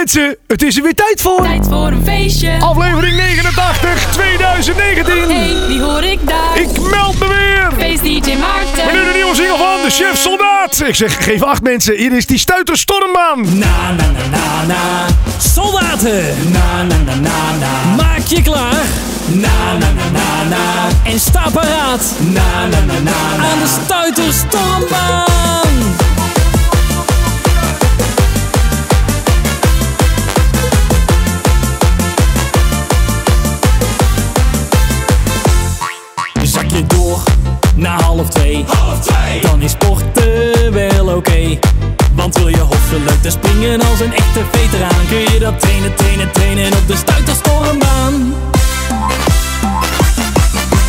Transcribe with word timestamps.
mensen, 0.00 0.36
het 0.46 0.62
is 0.62 0.76
er 0.76 0.82
weer 0.82 0.94
tijd 0.94 1.20
voor. 1.20 1.42
Tijd 1.42 1.66
voor 1.68 1.86
een 1.86 2.02
feestje. 2.04 2.58
Aflevering 2.60 3.16
89, 3.16 4.12
2019. 4.12 5.14
Hey, 5.30 5.66
die 5.68 5.80
hoor 5.80 6.04
ik 6.04 6.18
daar. 6.28 6.60
Ik 6.60 6.80
meld 6.80 7.18
me 7.18 7.28
weer. 7.28 7.70
Feest 7.78 8.02
DJ 8.02 8.36
Maarten. 8.36 8.84
Met 8.84 8.94
nu 8.94 9.04
de 9.04 9.10
nieuwe 9.14 9.34
single 9.34 9.56
van 9.56 9.82
de 9.84 9.90
Chef 9.90 10.16
Soldaat. 10.18 10.80
Ik 10.86 10.94
zeg, 10.94 11.24
geef 11.24 11.42
acht 11.42 11.62
mensen, 11.62 11.94
hier 11.94 12.12
is 12.12 12.26
die 12.26 12.38
stuiter 12.38 12.76
Stormbaan. 12.76 13.58
Na 13.58 13.90
na 13.90 14.04
na 14.10 14.26
na 14.30 14.66
na. 14.66 15.06
Soldaten. 15.38 16.52
Na 16.52 16.82
na 16.82 16.96
na 16.96 17.14
na 17.14 17.56
na. 17.58 17.94
Maak 17.96 18.26
je 18.26 18.42
klaar. 18.42 18.84
Na 19.26 19.72
na 19.78 19.92
na 19.92 20.10
na 20.12 20.44
na. 20.48 20.88
En 21.04 21.20
sta 21.20 21.50
paraat. 21.52 22.02
Na 22.18 22.66
na 22.70 22.80
na 22.86 22.92
na 22.92 23.36
na. 23.36 23.44
Aan 23.50 23.58
de 23.58 23.66
stuiterstormbaan. 23.82 25.30
Zak 25.98 26.09
na 37.80 38.00
half 38.02 38.28
twee. 38.28 38.64
Dan 39.40 39.62
is 39.62 39.70
sporten 39.70 40.72
wel 40.72 41.06
oké. 41.16 41.58
Want 42.14 42.36
wil 42.36 42.48
je 42.48 42.60
hossen 42.60 43.04
leuk 43.04 43.22
te 43.22 43.30
springen 43.30 43.80
als 43.80 44.00
een 44.00 44.14
echte 44.14 44.42
veteraan 44.52 45.06
Kun 45.08 45.18
je 45.32 45.38
dat 45.38 45.60
trainen, 45.60 45.94
trainen, 45.94 46.30
trainen 46.32 46.72
op 46.72 46.86
de 46.86 46.96
stuiterstormbaan. 46.96 48.34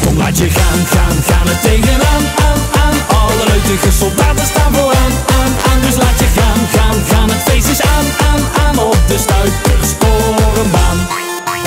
Kom 0.04 0.18
laat 0.18 0.38
je 0.38 0.50
gaan, 0.50 0.86
gaan, 0.94 1.18
gaan 1.30 1.48
er 1.48 1.60
tegenaan, 1.62 2.24
aan, 2.48 2.60
aan 2.84 2.98
Alle 3.20 3.44
leutige 3.52 3.92
soldaten 3.92 4.46
staan 4.46 4.74
vooraan, 4.74 5.14
aan, 5.40 5.52
aan 5.70 5.80
Dus 5.86 5.96
laat 5.96 6.20
je 6.20 6.30
gaan, 6.40 6.62
gaan, 6.76 6.98
gaan, 7.12 7.30
het 7.30 7.44
feest 7.48 7.70
is 7.70 7.82
aan, 7.82 8.06
aan, 8.30 8.42
aan 8.64 8.78
Op 8.80 9.02
de 9.08 9.18
stuiterstormbaan. 9.26 10.98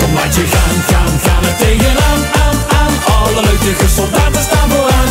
Kom 0.00 0.14
laat 0.14 0.34
je 0.34 0.47
gaan, 0.55 0.77
gaan, 0.91 1.14
gaan 1.25 1.44
er 1.50 1.56
tegenaan, 1.64 2.20
aan, 2.44 2.56
aan 2.81 2.94
Alle 3.16 3.41
leutige 3.48 3.88
soldaten 3.97 4.42
staan 4.42 4.69
vooraan, 4.70 5.03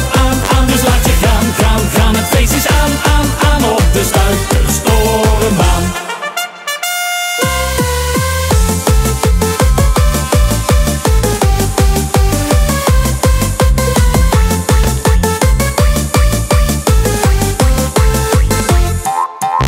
de 3.94 4.04
stuiterstormbaan 4.04 5.84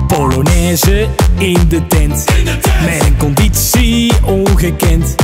Polonaise 0.07 1.07
in 1.37 1.67
de 1.67 1.87
tent. 1.87 2.25
Met 2.83 3.05
een 3.05 3.17
conditie 3.17 4.13
ongekend. 4.23 5.15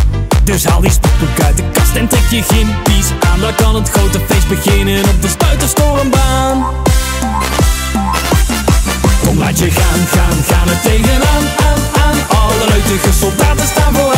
Dus 0.44 0.66
haal 0.66 0.82
die 0.82 0.92
sportboek 0.92 1.42
uit 1.46 1.58
de 1.58 1.64
kast 1.72 1.96
en 1.96 2.08
trek 2.08 2.30
je 2.30 2.42
gimpies 2.42 3.06
aan. 3.20 3.40
Dan 3.40 3.56
kan 3.56 3.76
het 3.76 3.90
grote 3.90 4.20
feest 4.28 4.48
beginnen 4.48 5.04
op 5.04 5.22
de 5.22 5.28
Stuiterstormbaan. 5.28 6.91
Kom 9.32 9.40
laat 9.40 9.60
je 9.60 9.72
gaan, 9.72 10.08
gaan, 10.08 10.44
gaan 10.44 10.70
er 10.70 10.82
tegenaan, 10.82 11.44
aan, 11.68 11.80
aan. 12.04 12.16
Alle 12.28 12.66
leutige 12.70 13.14
soldaten 13.14 13.68
staan 13.68 13.94
vooraan, 13.96 14.11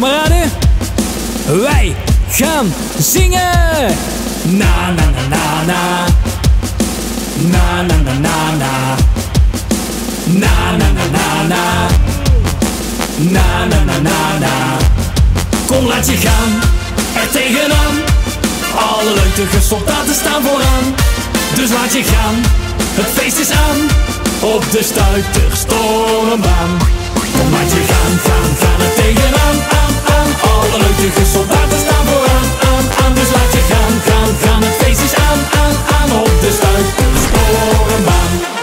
kameraden, 0.00 0.50
wij 1.62 1.96
gaan 2.30 2.74
zingen! 2.98 3.96
Na 4.42 4.90
na 4.90 5.04
na 5.10 5.28
na 5.28 5.64
na. 5.66 6.06
Na 7.36 7.82
na 7.82 7.96
na 7.96 8.12
na 8.12 8.50
na. 8.56 8.96
Na 10.26 10.76
na 10.76 10.92
na 10.92 11.06
na 11.16 11.42
na. 11.48 11.88
Na 13.18 13.66
na 13.66 13.84
na 13.84 13.98
na 13.98 14.38
na. 14.38 14.76
Kom 15.66 15.86
laat 15.86 16.06
je 16.06 16.16
gaan, 16.16 16.60
er 17.22 17.30
tegenaan. 17.30 17.96
Alle 18.74 19.14
leutige 19.14 19.60
soldaten 19.60 20.14
staan 20.14 20.42
vooraan. 20.42 20.94
Dus 21.54 21.70
laat 21.70 21.92
je 21.92 22.02
gaan, 22.02 22.34
het 22.94 23.10
feest 23.14 23.38
is 23.38 23.50
aan. 23.50 23.88
Op 24.54 24.64
de 24.70 24.82
stuiterstormbaan 24.82 26.78
Kom 26.78 26.97
laat 27.50 27.70
je 27.72 27.82
gaan, 27.90 28.14
gaan, 28.26 28.50
gaan 28.62 28.80
er 28.86 28.94
tegenaan. 28.94 29.56
Aan, 29.80 29.94
aan 30.16 30.30
Alle 30.50 30.78
leutige 30.84 31.24
soldaten 31.32 31.78
staan 31.84 32.06
vooraan. 32.06 32.48
Aan, 32.70 32.84
aan 33.04 33.14
Dus 33.14 33.30
laat 33.36 33.52
je 33.52 33.62
gaan, 33.70 33.94
gaan, 34.08 34.32
gaan 34.44 34.62
Het 34.62 34.76
feest 34.82 35.02
is 35.02 35.14
aan, 35.14 35.40
aan, 35.62 35.74
aan 35.98 36.10
Op 36.20 36.40
de 36.40 36.50
stuiterstormbaan 36.58 38.32
Altijd 38.42 38.57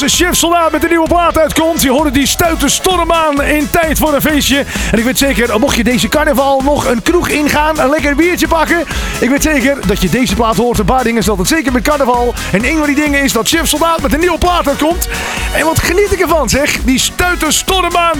de 0.00 0.08
Chef 0.08 0.36
Soldaat 0.36 0.72
met 0.72 0.82
een 0.82 0.88
nieuwe 0.88 1.08
plaat 1.08 1.38
uitkomt. 1.38 1.82
Je 1.82 1.90
hoorde 1.90 2.10
die 2.10 2.26
storm 2.66 3.12
aan 3.12 3.42
in 3.42 3.70
tijd 3.70 3.98
voor 3.98 4.14
een 4.14 4.20
feestje. 4.20 4.64
En 4.92 4.98
ik 4.98 5.04
weet 5.04 5.18
zeker, 5.18 5.60
mocht 5.60 5.76
je 5.76 5.84
deze 5.84 6.08
carnaval 6.08 6.60
nog 6.60 6.86
een 6.86 7.02
kroeg 7.02 7.28
ingaan, 7.28 7.78
een 7.80 7.90
lekker 7.90 8.16
biertje 8.16 8.48
pakken. 8.48 8.84
Ik 9.20 9.28
weet 9.28 9.42
zeker 9.42 9.86
dat 9.86 10.02
je 10.02 10.08
deze 10.08 10.34
plaat 10.34 10.56
hoort. 10.56 10.78
Een 10.78 10.84
paar 10.84 11.04
dingen 11.04 11.20
is 11.20 11.28
altijd 11.28 11.48
zeker 11.48 11.72
met 11.72 11.82
carnaval. 11.82 12.34
En 12.52 12.64
een 12.64 12.76
van 12.76 12.86
die 12.86 12.94
dingen 12.94 13.22
is 13.22 13.32
dat 13.32 13.48
Chef 13.48 13.68
Soldaat 13.68 14.00
met 14.02 14.12
een 14.12 14.20
nieuwe 14.20 14.38
plaat 14.38 14.68
uitkomt. 14.68 15.08
En 15.54 15.64
wat 15.64 15.78
geniet 15.78 16.12
ik 16.12 16.20
ervan 16.20 16.48
zeg, 16.48 16.78
die 16.84 17.00
storm 17.48 17.96
aan. 17.96 18.18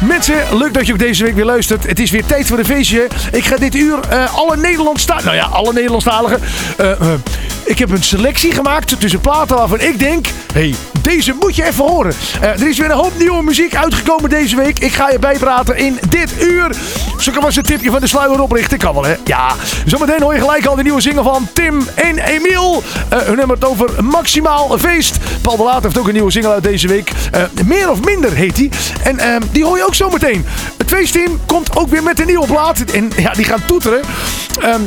Mensen, 0.00 0.34
leuk 0.52 0.74
dat 0.74 0.86
je 0.86 0.92
ook 0.92 0.98
deze 0.98 1.24
week 1.24 1.34
weer 1.34 1.44
luistert. 1.44 1.86
Het 1.86 2.00
is 2.00 2.10
weer 2.10 2.24
tijd 2.24 2.46
voor 2.46 2.58
een 2.58 2.66
feestje. 2.66 3.06
Ik 3.32 3.44
ga 3.44 3.56
dit 3.56 3.74
uur 3.74 3.98
eh, 4.08 4.36
alle 4.36 4.56
Nederlandstaligen, 4.56 5.30
nou 5.30 5.42
ja, 5.42 5.56
alle 5.56 5.72
Nederlandstaligen... 5.72 6.40
eh, 6.76 6.90
eh, 6.90 6.98
ik 7.64 7.78
heb 7.78 7.90
een 7.90 8.02
selectie 8.02 8.52
gemaakt 8.52 9.00
tussen 9.00 9.20
platen 9.20 9.56
waarvan 9.56 9.80
ik 9.80 9.98
denk... 9.98 10.26
hey, 10.52 10.74
deze 11.08 11.34
moet 11.40 11.56
je 11.56 11.64
even 11.64 11.84
horen. 11.84 12.14
Eh, 12.40 12.48
er 12.48 12.68
is 12.68 12.78
weer 12.78 12.90
een 12.90 12.96
hoop 12.96 13.18
nieuwe 13.18 13.42
muziek 13.42 13.76
uitgekomen 13.76 14.30
deze 14.30 14.56
week. 14.56 14.78
Ik 14.78 14.92
ga 14.92 15.10
je 15.10 15.18
bijpraten 15.18 15.76
in 15.76 15.98
dit 16.08 16.42
uur. 16.42 16.76
Zoeken 17.18 17.42
was 17.42 17.56
een 17.56 17.62
tipje 17.62 17.90
van 17.90 18.00
de 18.00 18.06
sluier 18.06 18.42
oprichten. 18.42 18.78
Kan 18.78 18.94
wel, 18.94 19.04
hè? 19.04 19.14
Ja. 19.24 19.54
Zometeen 19.86 20.22
hoor 20.22 20.34
je 20.34 20.40
gelijk 20.40 20.66
al 20.66 20.74
de 20.74 20.82
nieuwe 20.82 21.00
single 21.00 21.22
van 21.22 21.48
Tim 21.52 21.88
en 21.94 22.18
Emiel. 22.18 22.82
Eh 23.08 23.18
hun 23.18 23.38
hebben 23.38 23.56
het 23.56 23.64
over 23.64 24.04
Maximaal 24.04 24.78
Feest. 24.78 25.16
Paul 25.42 25.56
de 25.56 25.62
Laat 25.62 25.82
heeft 25.82 25.98
ook 25.98 26.06
een 26.06 26.12
nieuwe 26.12 26.30
single 26.30 26.52
uit 26.52 26.62
deze 26.62 26.88
week. 26.88 27.12
Eh, 27.32 27.42
meer 27.64 27.90
of 27.90 28.04
minder 28.04 28.32
heet 28.32 28.56
die. 28.56 28.70
En 29.02 29.18
eh, 29.18 29.36
die 29.50 29.64
hoor 29.64 29.76
je 29.76 29.86
ook 29.86 29.94
zometeen. 29.94 30.46
Het 30.76 30.88
feestteam 30.88 31.40
komt 31.46 31.76
ook 31.76 31.88
weer 31.88 32.02
met 32.02 32.20
een 32.20 32.26
nieuwe 32.26 32.46
plaat. 32.46 32.80
En 32.80 33.10
ja, 33.16 33.32
die 33.32 33.44
gaan 33.44 33.64
toeteren. 33.66 34.00
Ehm, 34.60 34.82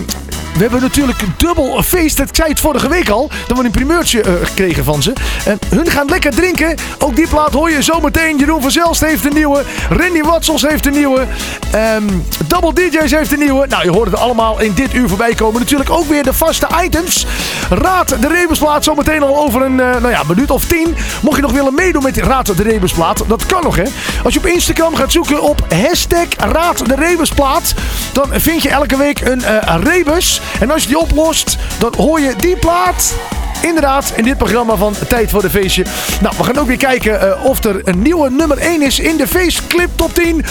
we 0.53 0.59
hebben 0.59 0.81
natuurlijk 0.81 1.19
dubbel 1.37 1.83
feest. 1.83 2.19
Ik 2.19 2.27
zei 2.31 2.49
het 2.49 2.59
vorige 2.59 2.89
week 2.89 3.09
al. 3.09 3.29
Dat 3.47 3.57
we 3.57 3.63
een 3.63 3.71
primeurtje 3.71 4.21
eh, 4.21 4.33
gekregen 4.43 4.83
van 4.83 5.03
ze. 5.03 5.13
En 5.45 5.59
hun 5.69 5.89
gaan 5.89 6.07
lekker 6.07 6.31
drinken. 6.31 6.75
Ook 6.99 7.15
die 7.15 7.27
plaat 7.27 7.53
hoor 7.53 7.71
je 7.71 7.81
zometeen. 7.81 8.37
Jeroen 8.37 8.61
van 8.61 8.71
Zelst 8.71 9.01
heeft 9.01 9.25
een 9.25 9.33
nieuwe. 9.33 9.63
Randy 9.89 10.21
Watsels 10.21 10.61
heeft 10.61 10.85
een 10.85 10.93
nieuwe. 10.93 11.25
Ehm, 11.71 12.03
Double 12.47 12.73
DJ's 12.73 13.11
heeft 13.11 13.31
een 13.31 13.39
nieuwe. 13.39 13.67
Nou, 13.67 13.83
je 13.83 13.91
hoort 13.91 14.11
het 14.11 14.19
allemaal 14.19 14.59
in 14.59 14.73
dit 14.73 14.93
uur 14.93 15.07
voorbij 15.07 15.33
komen. 15.33 15.59
Natuurlijk 15.61 15.89
ook 15.89 16.05
weer 16.05 16.23
de 16.23 16.33
vaste 16.33 16.67
items. 16.83 17.25
Raad 17.69 18.09
de 18.21 18.27
Rebusplaat 18.27 18.83
zometeen 18.83 19.23
al 19.23 19.37
over 19.37 19.61
een 19.61 19.79
eh, 19.79 19.89
nou 19.89 20.09
ja, 20.09 20.23
minuut 20.27 20.51
of 20.51 20.65
tien. 20.65 20.95
Mocht 21.21 21.35
je 21.35 21.41
nog 21.41 21.51
willen 21.51 21.73
meedoen 21.73 22.03
met 22.03 22.17
Raad 22.17 22.57
de 22.57 22.63
Rebusplaat. 22.63 23.23
Dat 23.27 23.45
kan 23.45 23.63
nog, 23.63 23.75
hè. 23.75 23.83
Als 24.23 24.33
je 24.33 24.39
op 24.39 24.45
Instagram 24.45 24.95
gaat 24.95 25.11
zoeken 25.11 25.41
op 25.41 25.65
hashtag 25.69 26.27
Raad 26.37 26.85
de 26.87 26.95
Rebusplaat. 26.95 27.73
Dan 28.13 28.27
vind 28.31 28.61
je 28.61 28.69
elke 28.69 28.97
week 28.97 29.21
een 29.21 29.43
eh, 29.43 29.75
rebus. 29.83 30.40
En 30.59 30.71
als 30.71 30.81
je 30.81 30.87
die 30.87 30.99
oplost, 30.99 31.57
dan 31.79 31.93
hoor 31.97 32.19
je 32.19 32.35
die 32.35 32.55
plaat 32.55 33.13
Inderdaad, 33.61 34.13
in 34.15 34.23
dit 34.23 34.37
programma 34.37 34.75
van 34.75 34.93
Tijd 35.07 35.29
voor 35.29 35.41
de 35.41 35.49
Feestje. 35.49 35.85
Nou, 36.21 36.35
we 36.37 36.43
gaan 36.43 36.57
ook 36.57 36.67
weer 36.67 36.77
kijken 36.77 37.21
eh, 37.21 37.45
of 37.45 37.63
er 37.63 37.81
een 37.87 38.01
nieuwe 38.01 38.29
nummer 38.29 38.57
1 38.57 38.81
is 38.81 38.99
in 38.99 39.17
de 39.17 39.27
Feestclip 39.27 39.89
Top 39.95 40.13
10. 40.13 40.45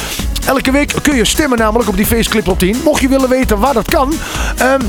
Elke 0.47 0.71
week 0.71 0.95
kun 1.03 1.17
je 1.17 1.25
stemmen 1.25 1.59
namelijk 1.59 1.89
op 1.89 1.97
die 1.97 2.07
Feestclip 2.07 2.45
Top 2.45 2.59
10. 2.59 2.81
Mocht 2.85 3.01
je 3.01 3.09
willen 3.09 3.29
weten 3.29 3.59
waar 3.59 3.75
dat 3.75 3.91
kan... 3.91 4.13
ehm, 4.59 4.81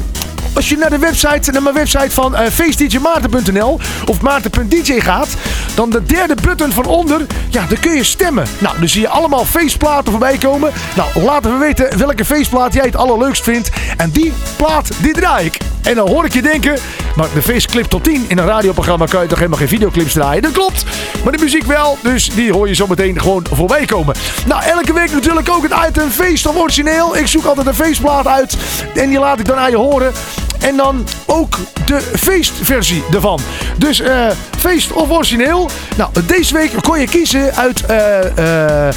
als 0.53 0.69
je 0.69 0.77
naar 0.77 0.89
de 0.89 0.97
website, 0.97 1.51
naar 1.51 1.61
mijn 1.61 1.75
website 1.75 2.11
van 2.11 2.35
feestdjmaarten.nl 2.51 3.79
of 4.05 4.21
maarten.dj 4.21 4.99
gaat, 4.99 5.27
dan 5.75 5.89
de 5.89 6.03
derde 6.03 6.35
button 6.41 6.71
van 6.71 6.85
onder, 6.85 7.21
ja, 7.49 7.65
dan 7.65 7.79
kun 7.79 7.95
je 7.95 8.03
stemmen. 8.03 8.45
Nou, 8.59 8.79
dan 8.79 8.89
zie 8.89 9.01
je 9.01 9.07
allemaal 9.07 9.45
feestplaten 9.45 10.11
voorbij 10.11 10.37
komen. 10.37 10.71
Nou, 10.95 11.23
laten 11.23 11.51
we 11.51 11.57
weten 11.57 11.97
welke 11.97 12.25
feestplaat 12.25 12.73
jij 12.73 12.85
het 12.85 12.95
allerleukst 12.95 13.43
vindt. 13.43 13.69
En 13.97 14.09
die 14.09 14.33
plaat, 14.55 14.89
die 15.01 15.13
draai 15.13 15.45
ik. 15.45 15.57
En 15.83 15.95
dan 15.95 16.07
hoor 16.09 16.25
ik 16.25 16.33
je 16.33 16.41
denken, 16.41 16.77
maar 17.15 17.27
de 17.33 17.41
feestclip 17.41 17.85
tot 17.85 18.03
10 18.03 18.25
in 18.27 18.37
een 18.37 18.45
radioprogramma 18.45 19.05
kan 19.05 19.21
je 19.21 19.27
toch 19.27 19.37
helemaal 19.37 19.59
geen 19.59 19.67
videoclips 19.67 20.13
draaien? 20.13 20.41
Dat 20.41 20.51
klopt, 20.51 20.85
maar 21.23 21.31
de 21.31 21.43
muziek 21.43 21.63
wel, 21.63 21.97
dus 22.01 22.29
die 22.29 22.51
hoor 22.51 22.67
je 22.67 22.75
zo 22.75 22.87
meteen 22.87 23.19
gewoon 23.19 23.45
voorbij 23.51 23.85
komen. 23.85 24.15
Nou, 24.45 24.63
elke 24.63 24.93
week 24.93 25.11
natuurlijk 25.11 25.49
ook 25.49 25.63
het 25.63 25.73
item 25.89 26.09
feest 26.09 26.45
of 26.45 26.55
origineel. 26.55 27.17
Ik 27.17 27.27
zoek 27.27 27.45
altijd 27.45 27.67
een 27.67 27.73
feestplaat 27.73 28.27
uit 28.27 28.57
en 28.95 29.09
die 29.09 29.19
laat 29.19 29.39
ik 29.39 29.45
dan 29.45 29.57
aan 29.57 29.69
je 29.69 29.77
horen. 29.77 30.13
En 30.61 30.77
dan 30.77 31.07
ook 31.25 31.57
de 31.85 32.01
feestversie 32.15 33.03
ervan. 33.13 33.39
Dus 33.77 33.99
eh, 33.99 34.27
feest 34.57 34.91
of 34.91 35.09
origineel. 35.09 35.69
Nou, 35.97 36.09
deze 36.25 36.53
week 36.53 36.71
kon 36.81 36.99
je 36.99 37.07
kiezen 37.07 37.55
uit 37.55 37.85
eh, 37.85 38.87
eh, 38.87 38.95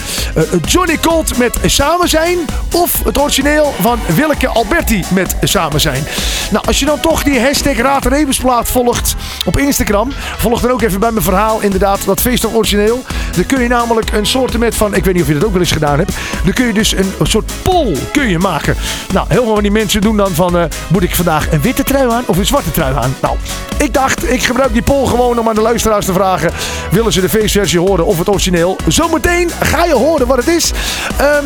Johnny 0.67 0.99
Colt 0.99 1.39
met 1.39 1.59
Samen 1.65 2.09
zijn. 2.09 2.39
Of 2.73 3.05
het 3.05 3.19
origineel 3.19 3.75
van 3.81 3.99
Willeke 4.15 4.49
Alberti 4.49 5.05
met 5.11 5.37
Samen 5.43 5.81
zijn. 5.81 6.05
Nou, 6.51 6.67
als 6.67 6.79
je 6.79 6.87
dan 6.87 7.01
toch 7.01 7.23
die 7.23 7.41
hashtag 7.41 7.77
Raad 7.77 8.07
Rebensplaat 8.07 8.69
volgt 8.69 9.15
op 9.45 9.59
Instagram. 9.59 10.13
Volg 10.37 10.61
dan 10.61 10.71
ook 10.71 10.83
even 10.83 11.01
bij 11.01 11.11
mijn 11.11 11.25
verhaal 11.25 11.61
inderdaad 11.61 12.05
dat 12.05 12.21
feest 12.21 12.45
of 12.45 12.55
origineel. 12.55 13.03
Dan 13.35 13.47
kun 13.47 13.63
je 13.63 13.69
namelijk 13.69 14.13
een 14.13 14.27
soort 14.27 14.59
met 14.59 14.75
van, 14.75 14.95
ik 14.95 15.05
weet 15.05 15.15
niet 15.15 15.23
of 15.23 15.29
je 15.29 15.35
dat 15.35 15.45
ook 15.45 15.53
wel 15.53 15.61
eens 15.61 15.73
gedaan 15.73 15.99
hebt. 15.99 16.13
Dan 16.45 16.53
kun 16.53 16.67
je 16.67 16.73
dus 16.73 16.93
een, 16.93 17.13
soort 17.23 17.53
poll 17.63 17.97
kun 18.13 18.29
je 18.29 18.39
maken. 18.39 18.77
Nou, 19.13 19.27
heel 19.29 19.43
veel 19.43 19.55
van 19.55 19.63
die 19.63 19.73
mensen 19.73 20.01
doen 20.01 20.17
dan 20.17 20.31
van, 20.31 20.69
moet 20.89 21.03
ik 21.03 21.15
vandaag 21.15 21.49
een 21.55 21.61
witte 21.61 21.85
trui 21.85 22.11
aan 22.11 22.25
of 22.27 22.37
een 22.37 22.47
zwarte 22.47 22.71
trui 22.71 22.95
aan? 22.97 23.15
Nou, 23.21 23.37
ik 23.79 23.95
dacht, 23.95 24.31
ik 24.31 24.43
gebruik 24.43 24.73
die 24.73 24.83
poll 24.83 25.07
gewoon 25.07 25.39
om 25.39 25.49
aan 25.49 25.55
de 25.55 25.61
luisteraars 25.61 26.07
te 26.07 26.13
vragen. 26.13 26.53
Willen 26.91 27.13
ze 27.13 27.21
de 27.21 27.29
feestversie 27.29 27.79
horen 27.79 28.07
of 28.07 28.19
het 28.19 28.29
origineel? 28.29 28.77
Zometeen 28.87 29.51
ga 29.61 29.85
je 29.85 29.95
horen 29.95 30.27
wat 30.27 30.37
het 30.37 30.49
is. 30.49 30.73
Ehm, 31.17 31.45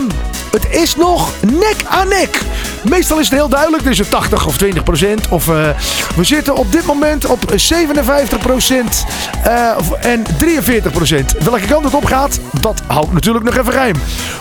het 0.50 0.66
is 0.70 0.96
nog 0.96 1.30
nek 1.40 1.76
aan 1.88 2.08
nek. 2.08 2.40
Meestal 2.82 3.18
is 3.18 3.28
het 3.28 3.38
heel 3.38 3.48
duidelijk. 3.48 3.82
Het 3.82 3.92
is 3.92 3.98
een 3.98 4.08
80 4.08 4.46
of 4.46 4.56
20 4.56 4.82
procent. 4.82 5.28
Of 5.28 5.48
eh, 5.48 5.68
we 6.16 6.24
zitten 6.24 6.54
op 6.54 6.72
dit 6.72 6.86
moment 6.86 7.26
op 7.26 7.52
57 7.54 8.38
procent 8.38 9.04
eh, 9.44 9.70
en 10.00 10.24
43 10.38 10.92
procent. 10.92 11.32
Welke 11.32 11.66
kant 11.66 11.84
het 11.84 11.94
op 11.94 12.04
gaat, 12.04 12.40
dat 12.60 12.82
houdt 12.86 13.12
natuurlijk 13.12 13.44
nog 13.44 13.56
even 13.56 13.72
geheim. 13.72 13.96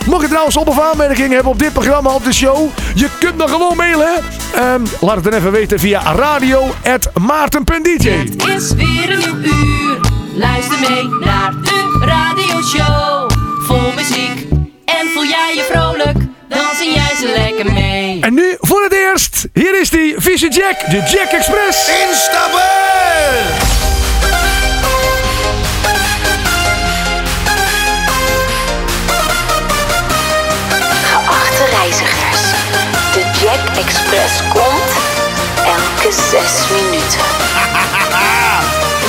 Mocht 0.06 0.22
je 0.22 0.28
trouwens 0.28 0.56
op- 0.56 0.68
of 0.68 0.80
aanmerkingen 0.80 1.32
hebben 1.32 1.52
op 1.52 1.58
dit 1.58 1.72
programma, 1.72 2.10
op 2.10 2.24
de 2.24 2.32
show, 2.32 2.68
je 2.94 3.08
kunt 3.18 3.36
nog 3.36 3.50
gewoon 3.50 3.76
mailen. 3.76 4.22
Ehm, 4.54 4.82
laat 5.00 5.14
het 5.14 5.24
dan 5.24 5.32
even 5.32 5.50
weten 5.50 5.57
via 5.66 6.14
radio.maarten.dj. 6.14 8.08
Het 8.08 8.46
is 8.46 8.72
weer 8.72 9.10
een 9.10 9.18
nieuw 9.18 9.36
uur. 9.52 10.00
Luister 10.34 10.78
mee 10.80 11.08
naar 11.20 11.52
de 11.62 11.98
radioshow. 12.00 13.30
Vol 13.66 13.92
muziek. 13.96 14.46
En 14.84 15.08
voel 15.14 15.24
jij 15.24 15.52
je 15.54 15.66
vrolijk, 15.70 16.16
dan 16.48 16.66
zing 16.76 16.94
jij 16.94 17.14
ze 17.16 17.32
lekker 17.36 17.72
mee. 17.72 18.20
En 18.20 18.34
nu 18.34 18.56
voor 18.60 18.82
het 18.82 18.92
eerst, 18.92 19.48
hier 19.52 19.80
is 19.80 19.90
die 19.90 20.14
Vieze 20.16 20.48
Jack, 20.48 20.90
de 20.90 20.96
Jack 20.96 21.30
Express. 21.30 21.88
Instappen! 22.08 23.67
Zes 36.12 36.68
minuten. 36.70 37.20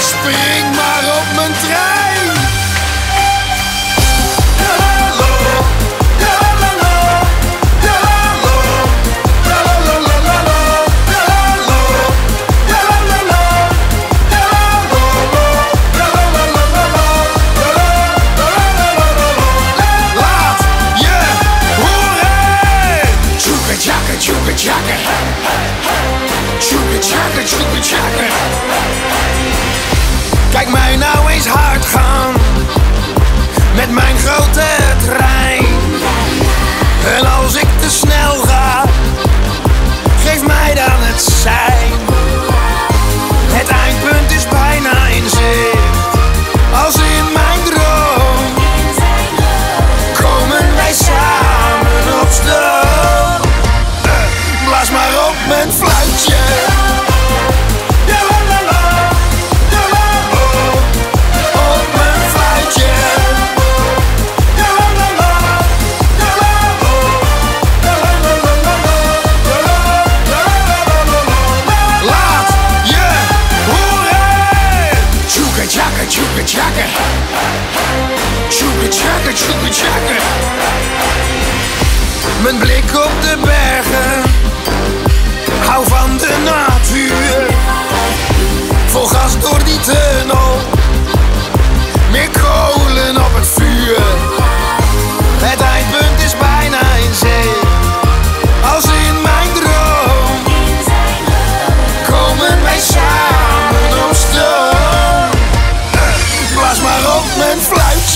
Spring 0.10 0.76
maar 0.76 1.16
op 1.18 1.36
mijn 1.36 1.54
trein! 1.62 1.89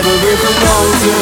Hebben 0.00 0.20
we 0.20 0.34
genoten. 0.46 1.18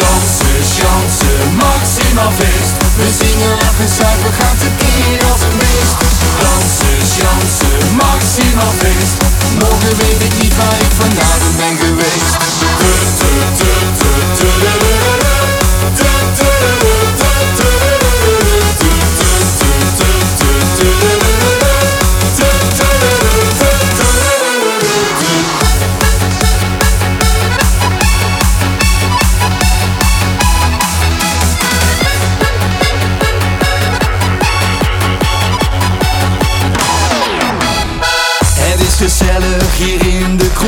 Dansen, 0.00 0.60
chansen, 0.76 1.54
maximaal 1.56 2.32
feest 2.38 2.74
We 2.96 3.06
zingen, 3.20 3.54
lachen, 3.62 3.88
zuipen, 3.98 4.32
gaan 4.38 4.56
tekeer 4.64 5.18
als 5.30 5.40
een 5.46 5.56
beest 5.62 5.96
Dansen, 6.42 7.00
chansen, 7.16 7.94
maximaal 8.02 8.74
feest 8.82 9.16
Morgen 9.58 9.96
weet 9.96 10.22
ik 10.28 10.42
niet 10.42 10.56
waar 10.56 10.78
ik 10.86 10.92
vanavond 10.98 11.56
ben 11.56 11.76
geweest 11.84 12.36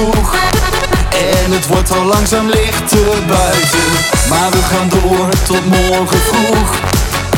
En 0.00 1.52
het 1.52 1.66
wordt 1.66 1.90
al 1.92 2.04
langzaam 2.04 2.48
lichter 2.48 3.12
buiten. 3.26 3.88
Maar 4.28 4.50
we 4.50 4.62
gaan 4.70 4.88
door 4.88 5.28
tot 5.50 5.64
morgen 5.66 6.20
vroeg. 6.30 6.70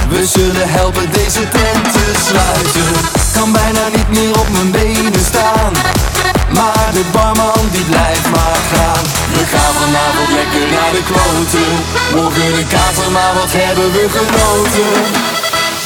We 0.09 0.27
zullen 0.27 0.69
helpen 0.79 1.11
deze 1.13 1.49
tent 1.49 1.85
te 1.97 2.07
sluiten. 2.27 2.91
Kan 3.33 3.53
bijna 3.53 3.85
niet 3.97 4.09
meer 4.09 4.35
op 4.43 4.49
mijn 4.57 4.71
benen 4.71 5.25
staan. 5.31 5.73
Maar 6.59 6.89
de 6.99 7.05
barman 7.13 7.65
die 7.75 7.85
blijft 7.93 8.29
maar 8.37 8.63
gaan. 8.73 9.05
We 9.37 9.45
gaan 9.53 9.75
vanavond 9.83 10.31
lekker 10.39 10.67
naar 10.77 10.93
de 10.97 11.03
kloten. 11.11 11.71
Morgen 12.15 12.59
een 12.59 12.67
kater, 12.77 13.11
maar 13.17 13.33
wat 13.41 13.53
hebben 13.63 13.89
we 13.97 14.05
genoten? 14.19 14.91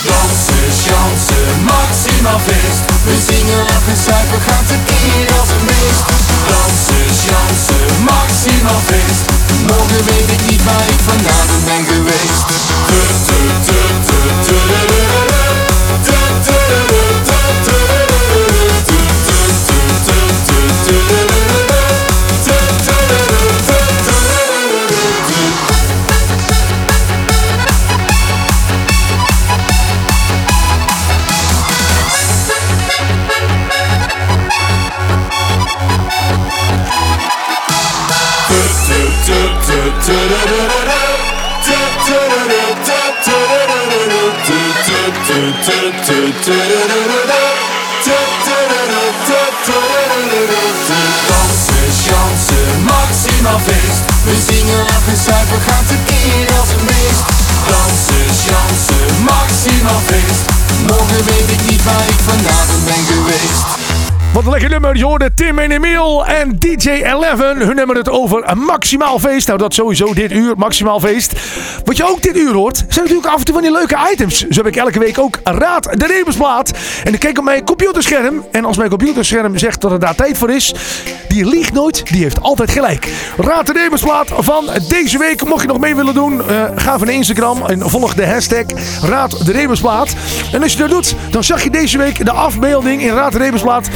Dansen, 0.09 0.69
chansen, 0.85 1.49
maximaal 1.73 2.41
feest 2.47 2.83
We 3.05 3.15
zingen, 3.29 3.63
lachen, 3.71 3.99
zuipen, 4.07 4.41
gaan 4.47 4.65
tekeer 4.73 5.27
als 5.41 5.49
een 5.55 5.67
beest 5.67 6.36
Dansen, 6.67 7.07
chansen, 7.29 8.05
maximaal 8.05 8.81
feest. 8.87 9.25
Morgen 9.67 10.05
weet 10.05 10.31
ik 10.31 10.51
niet 10.51 10.65
waar 10.65 10.89
ik 10.89 11.01
vanavond 11.07 11.65
ben 11.65 11.85
geweest. 11.85 12.47
Tu, 12.87 13.01
tu, 13.27 13.39
tu, 13.67 13.79
tu, 14.07 14.19
tu, 14.47 14.66
Dansen, 51.29 51.89
chansen, 52.05 52.85
maximaal 52.85 53.61
feest. 53.67 54.03
We 54.25 54.35
zingen, 54.49 54.79
lachen, 54.91 55.17
zuipen, 55.27 55.61
gaan 55.61 55.85
tekeer 55.87 56.47
als 56.61 56.71
een 56.71 56.85
beest 56.87 57.25
Dansen, 57.71 58.29
chansen, 58.45 59.23
maximaal 59.25 60.03
feest. 60.11 60.45
Morgen 60.87 61.25
weet 61.25 61.51
ik 61.57 61.71
niet 61.71 61.83
waar 61.85 62.07
ik 62.15 62.21
vanavond 62.27 62.85
ben 62.85 63.05
geweest 63.11 63.86
Wat 64.37 64.45
een 64.45 64.51
lekker 64.51 64.71
nummer. 64.71 64.97
Je 64.97 65.05
hoorde 65.05 65.35
Tim 65.35 65.59
en 65.59 65.71
Emiel 65.71 66.27
en 66.27 66.59
DJ 66.59 66.89
Eleven. 66.89 67.59
Hun 67.59 67.77
hebben 67.77 67.97
het 67.97 68.09
over 68.09 68.51
een 68.51 68.59
maximaal 68.59 69.19
feest. 69.19 69.47
Nou, 69.47 69.59
dat 69.59 69.75
sowieso 69.75 70.15
dit 70.15 70.33
uur, 70.33 70.55
maximaal 70.57 71.01
feest. 71.01 71.33
Wat 71.85 71.97
je 71.97 72.09
ook 72.09 72.23
dit 72.23 72.37
uur 72.37 72.53
hoort, 72.53 72.77
zijn 72.77 73.05
natuurlijk 73.05 73.27
af 73.27 73.39
en 73.39 73.45
toe 73.45 73.55
van 73.55 73.63
die 73.63 73.73
leuke 73.73 73.97
items. 74.13 74.39
Zo 74.39 74.63
heb 74.63 74.67
ik 74.67 74.77
elke 74.77 74.99
week 74.99 75.19
ook 75.19 75.39
Raad 75.45 76.01
de 76.01 76.07
Rebensplaat. 76.07 76.71
En 77.05 77.15
ik 77.15 77.21
kijk 77.21 77.39
op 77.39 77.45
mijn 77.45 77.65
computerscherm. 77.65 78.45
En 78.51 78.65
als 78.65 78.77
mijn 78.77 78.89
computerscherm 78.89 79.59
zegt 79.59 79.81
dat 79.81 79.91
het 79.91 80.01
daar 80.01 80.15
tijd 80.15 80.39
voor 80.39 80.51
is, 80.51 80.75
die 81.29 81.47
liegt 81.49 81.73
nooit, 81.73 82.07
die 82.07 82.23
heeft 82.23 82.41
altijd 82.41 82.71
gelijk. 82.71 83.09
Raad 83.37 83.67
de 83.67 83.73
Rebensplaat 83.73 84.29
van 84.39 84.69
deze 84.89 85.19
week. 85.19 85.45
Mocht 85.45 85.63
je 85.63 85.69
nog 85.69 85.79
mee 85.79 85.97
willen 85.97 86.15
doen, 86.15 86.49
eh, 86.49 86.65
ga 86.75 86.97
naar 86.97 87.09
Instagram 87.09 87.67
en 87.67 87.91
volg 87.91 88.15
de 88.15 88.27
hashtag 88.27 88.65
Raad 89.03 89.47
de 89.47 89.53
Rebensplaat. 89.53 90.15
En 90.53 90.63
als 90.63 90.73
je 90.73 90.79
dat 90.79 90.91
doet, 90.91 91.15
dan 91.31 91.45
zag 91.45 91.63
je 91.63 91.71
deze 91.71 91.99
week 91.99 92.25
de 92.25 92.33
afbeelding 92.33 93.03
in 93.03 93.15
Raad 93.15 93.33
de 93.33 93.39
Rebensplaat 93.39 93.89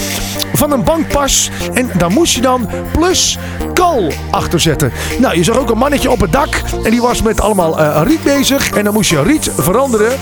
van 0.53 0.73
een 0.73 0.85
bankpas. 0.85 1.51
En 1.75 1.91
daar 1.99 2.11
moest 2.11 2.35
je 2.35 2.41
dan 2.41 2.69
plus 2.93 3.39
kal 3.75 4.13
achter 4.31 4.61
zetten. 4.61 4.93
Nou, 5.19 5.37
je 5.37 5.45
zag 5.45 5.59
ook 5.59 5.71
een 5.71 5.79
mannetje 5.79 6.11
op 6.11 6.21
het 6.21 6.33
dak. 6.33 6.63
En 6.83 6.91
die 6.91 7.01
was 7.01 7.23
met 7.23 7.41
allemaal 7.41 7.81
eh, 7.81 8.01
riet 8.05 8.23
bezig. 8.23 8.71
En 8.71 8.85
dan 8.85 8.95
moest 8.95 9.11
je 9.11 9.23
riet 9.23 9.51
veranderen 9.57 10.13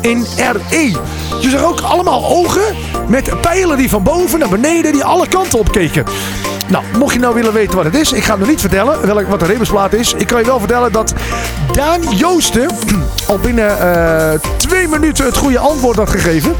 in 0.00 0.26
RE. 0.36 0.92
Je 1.40 1.50
zag 1.50 1.64
ook 1.64 1.80
allemaal 1.80 2.24
ogen 2.24 2.74
met 3.08 3.40
pijlen 3.40 3.76
die 3.76 3.88
van 3.88 4.02
boven 4.02 4.38
naar 4.38 4.48
beneden, 4.48 4.92
die 4.92 5.04
alle 5.04 5.28
kanten 5.28 5.58
op 5.58 5.72
keken. 5.72 6.04
Nou, 6.68 6.84
mocht 6.98 7.14
je 7.14 7.20
nou 7.20 7.34
willen 7.34 7.52
weten 7.52 7.76
wat 7.76 7.84
het 7.84 7.94
is, 7.94 8.12
ik 8.12 8.24
ga 8.24 8.36
nog 8.36 8.48
niet 8.48 8.60
vertellen 8.60 9.06
welk, 9.06 9.28
wat 9.28 9.40
de 9.40 9.46
rebusplaat 9.46 9.92
is. 9.92 10.12
Ik 10.12 10.26
kan 10.26 10.40
je 10.40 10.46
wel 10.46 10.58
vertellen 10.58 10.92
dat 10.92 11.14
Daan 11.72 12.02
Joosten 12.16 12.70
al 13.28 13.38
binnen 13.38 13.78
eh, 13.78 14.40
twee 14.56 14.88
minuten 14.88 15.24
het 15.24 15.36
goede 15.36 15.58
antwoord 15.58 15.96
had 15.96 16.10
gegeven. 16.10 16.54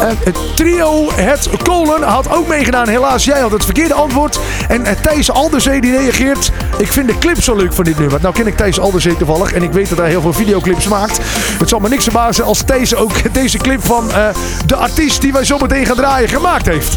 Het 0.00 0.56
trio 0.56 1.10
Het 1.12 1.48
Kolen 1.62 2.02
had 2.02 2.30
ook 2.30 2.46
meegedaan. 2.46 2.88
Helaas, 2.88 3.24
jij 3.24 3.40
had 3.40 3.50
het 3.50 3.64
verkeerde 3.64 3.94
antwoord. 3.94 4.38
En 4.68 4.86
eh, 4.86 4.96
Thijs 5.02 5.30
Alderzee 5.30 5.80
die 5.80 5.96
reageert. 5.96 6.50
Ik 6.78 6.92
vind 6.92 7.08
de 7.08 7.18
clip 7.18 7.42
zo 7.42 7.56
leuk 7.56 7.72
van 7.72 7.84
dit 7.84 7.98
nummer. 7.98 8.20
Nou 8.20 8.34
ken 8.34 8.46
ik 8.46 8.56
Thijs 8.56 8.80
Alderzee 8.80 9.16
toevallig. 9.16 9.52
En 9.52 9.62
ik 9.62 9.72
weet 9.72 9.88
dat 9.88 9.98
hij 9.98 10.08
heel 10.08 10.20
veel 10.20 10.32
videoclips 10.32 10.88
maakt. 10.88 11.18
Het 11.58 11.68
zal 11.68 11.80
me 11.80 11.88
niks 11.88 12.04
verbazen 12.04 12.44
als 12.44 12.62
Thijs 12.62 12.94
ook 12.94 13.12
deze 13.32 13.58
clip 13.58 13.84
van 13.84 14.12
eh, 14.12 14.28
de 14.66 14.76
artiest 14.76 15.20
die 15.20 15.32
wij 15.32 15.44
zo 15.44 15.58
meteen 15.58 15.86
gaan 15.86 15.96
draaien 15.96 16.28
gemaakt 16.28 16.66
heeft. 16.66 16.96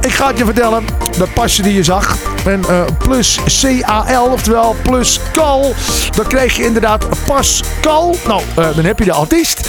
Ik 0.00 0.12
ga 0.12 0.26
het 0.26 0.38
je 0.38 0.44
vertellen. 0.44 0.84
Dat 1.18 1.32
pasje 1.32 1.62
die 1.62 1.74
je 1.74 1.82
zag. 1.82 2.16
En 2.44 2.64
eh, 2.68 2.84
plus 2.98 3.38
CAL, 3.60 4.26
oftewel 4.26 4.76
plus 4.82 5.20
Cal. 5.32 5.74
Dan 6.16 6.26
krijg 6.26 6.56
je 6.56 6.64
inderdaad 6.64 7.06
Pascal. 7.26 8.16
Nou, 8.26 8.42
dan 8.54 8.84
heb 8.84 8.98
je 8.98 9.04
de 9.04 9.12
artiest. 9.12 9.68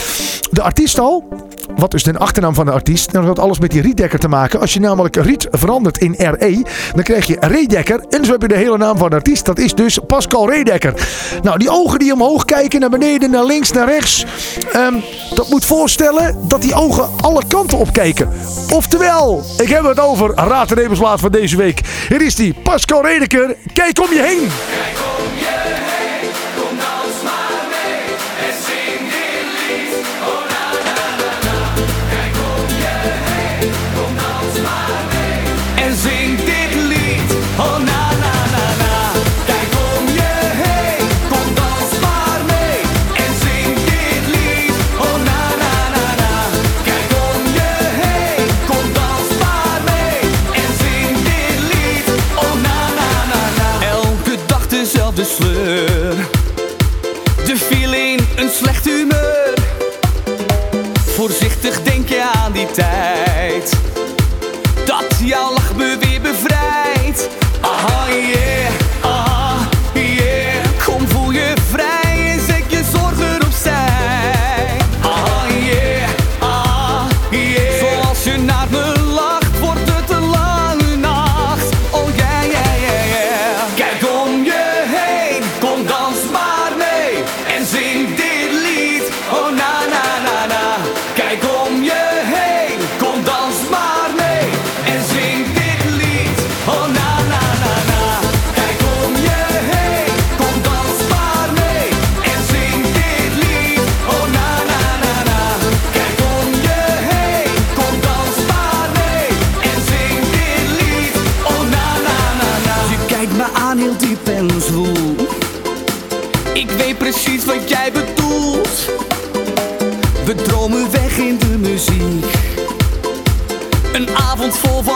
De 0.51 0.61
artiest 0.61 0.99
al. 0.99 1.47
Wat 1.79 1.93
is 1.93 2.03
de 2.03 2.17
achternaam 2.17 2.53
van 2.53 2.65
de 2.65 2.71
artiest? 2.71 3.11
Nou, 3.11 3.25
dat 3.25 3.35
had 3.37 3.45
alles 3.45 3.59
met 3.59 3.71
die 3.71 3.81
Riedekker 3.81 4.19
te 4.19 4.27
maken. 4.27 4.59
Als 4.59 4.73
je 4.73 4.79
namelijk 4.79 5.15
Riet 5.15 5.47
verandert 5.51 5.97
in 5.97 6.15
RE, 6.17 6.63
dan 6.93 7.03
krijg 7.03 7.25
je 7.25 7.37
Redekker. 7.39 8.05
En 8.09 8.25
zo 8.25 8.31
heb 8.31 8.41
je 8.41 8.47
de 8.47 8.55
hele 8.55 8.77
naam 8.77 8.97
van 8.97 9.09
de 9.09 9.15
artiest. 9.15 9.45
Dat 9.45 9.59
is 9.59 9.73
dus 9.73 9.99
Pascal 10.07 10.49
Redekker. 10.49 10.93
Nou, 11.41 11.57
die 11.57 11.69
ogen 11.69 11.99
die 11.99 12.13
omhoog 12.13 12.45
kijken, 12.45 12.79
naar 12.79 12.89
beneden, 12.89 13.31
naar 13.31 13.45
links, 13.45 13.71
naar 13.71 13.87
rechts. 13.87 14.25
ehm, 14.73 14.93
dat 15.35 15.49
moet 15.49 15.65
voorstellen 15.65 16.37
dat 16.47 16.61
die 16.61 16.73
ogen 16.73 17.09
alle 17.21 17.41
kanten 17.47 17.77
op 17.77 17.93
kijken. 17.93 18.29
Oftewel, 18.73 19.43
ik 19.57 19.69
heb 19.69 19.83
het 19.83 19.99
over 19.99 20.31
Raad 20.35 20.71
Rebensplaat 20.71 21.19
van 21.19 21.31
deze 21.31 21.57
week. 21.57 21.81
Hier 22.09 22.21
is 22.21 22.35
die 22.35 22.53
Pascal 22.63 23.05
Redekker. 23.05 23.55
Kijk 23.73 24.01
om 24.01 24.13
je 24.13 24.21
heen. 24.21 24.41
En 24.41 25.28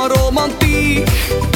romantiek 0.07 1.52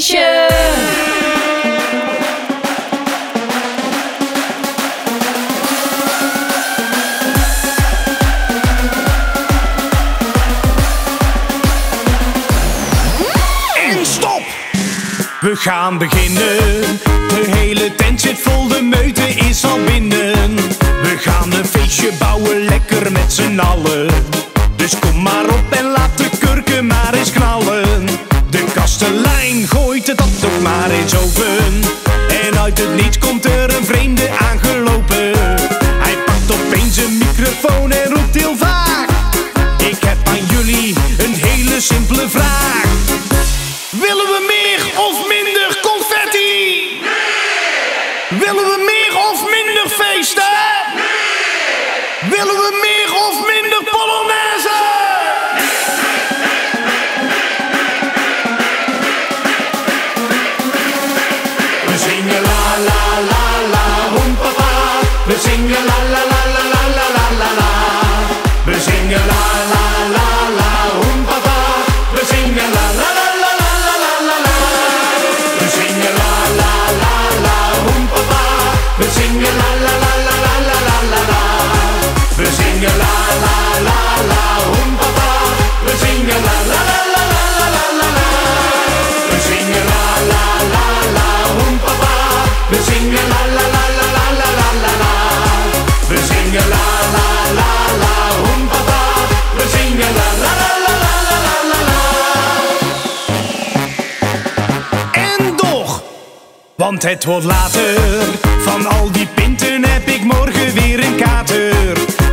En 0.00 0.06
stop! 14.06 14.42
We 15.40 15.56
gaan 15.56 15.98
beginnen. 15.98 16.98
De 17.28 17.44
hele 17.50 17.94
tent 17.94 18.20
zit 18.20 18.40
vol, 18.40 18.68
de 18.68 18.82
meute 18.82 19.28
is 19.28 19.64
al 19.64 19.78
binnen. 19.84 20.56
We 21.02 21.16
gaan 21.18 21.52
een 21.52 21.64
feestje 21.64 22.10
bouwen, 22.18 22.64
lekker 22.64 23.12
met 23.12 23.32
z'n 23.32 23.58
allen. 23.58 24.10
Dus 24.76 24.98
kom 24.98 25.22
maar 25.22 25.44
op 25.44 25.69
uit 32.70 32.78
het 32.78 33.02
niets 33.02 33.18
komt 33.18 33.49
het 107.02 107.24
wordt 107.24 107.44
later. 107.44 107.94
Van 108.58 108.86
al 108.86 109.10
die 109.10 109.26
pinten 109.34 109.84
heb 109.84 110.08
ik 110.08 110.24
morgen 110.24 110.74
weer 110.74 111.04
een 111.04 111.16
kater. 111.16 111.74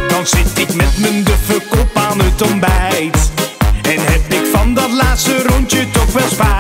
Dan 0.07 0.27
zit 0.27 0.57
ik 0.57 0.73
met 0.73 0.97
mijn 0.97 1.23
duffe 1.23 1.61
kop 1.69 1.89
aan 1.93 2.19
het 2.19 2.41
ontbijt. 2.41 3.31
En 3.81 3.99
heb 3.99 4.31
ik 4.31 4.45
van 4.51 4.73
dat 4.73 4.91
laatste 4.91 5.43
rondje 5.43 5.91
toch 5.91 6.11
wel 6.11 6.27
spijt. 6.29 6.56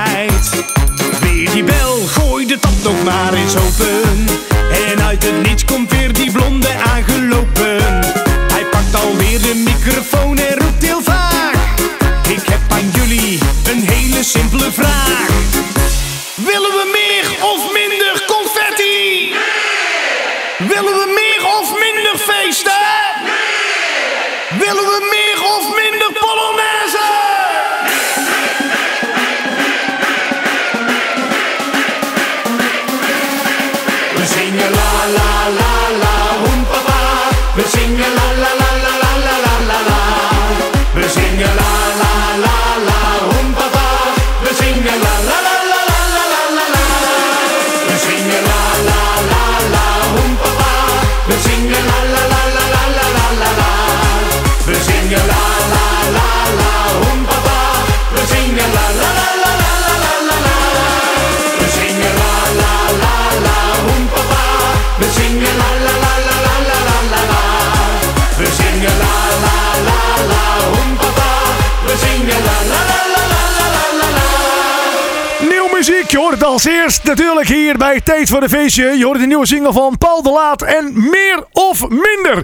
Muziek, 75.89 76.11
je 76.11 76.17
hoort 76.17 76.33
het 76.33 76.43
als 76.43 76.65
eerst 76.65 77.03
natuurlijk 77.03 77.47
hier 77.47 77.77
bij 77.77 78.01
Tijd 78.01 78.29
voor 78.29 78.43
een 78.43 78.49
Feestje. 78.49 78.97
Je 78.97 79.05
hoort 79.05 79.19
de 79.19 79.25
nieuwe 79.25 79.45
single 79.45 79.73
van 79.73 79.97
Paul 79.97 80.21
de 80.21 80.29
Laat 80.29 80.61
en 80.61 80.91
Meer 80.93 81.43
of 81.51 81.89
Minder. 81.89 82.37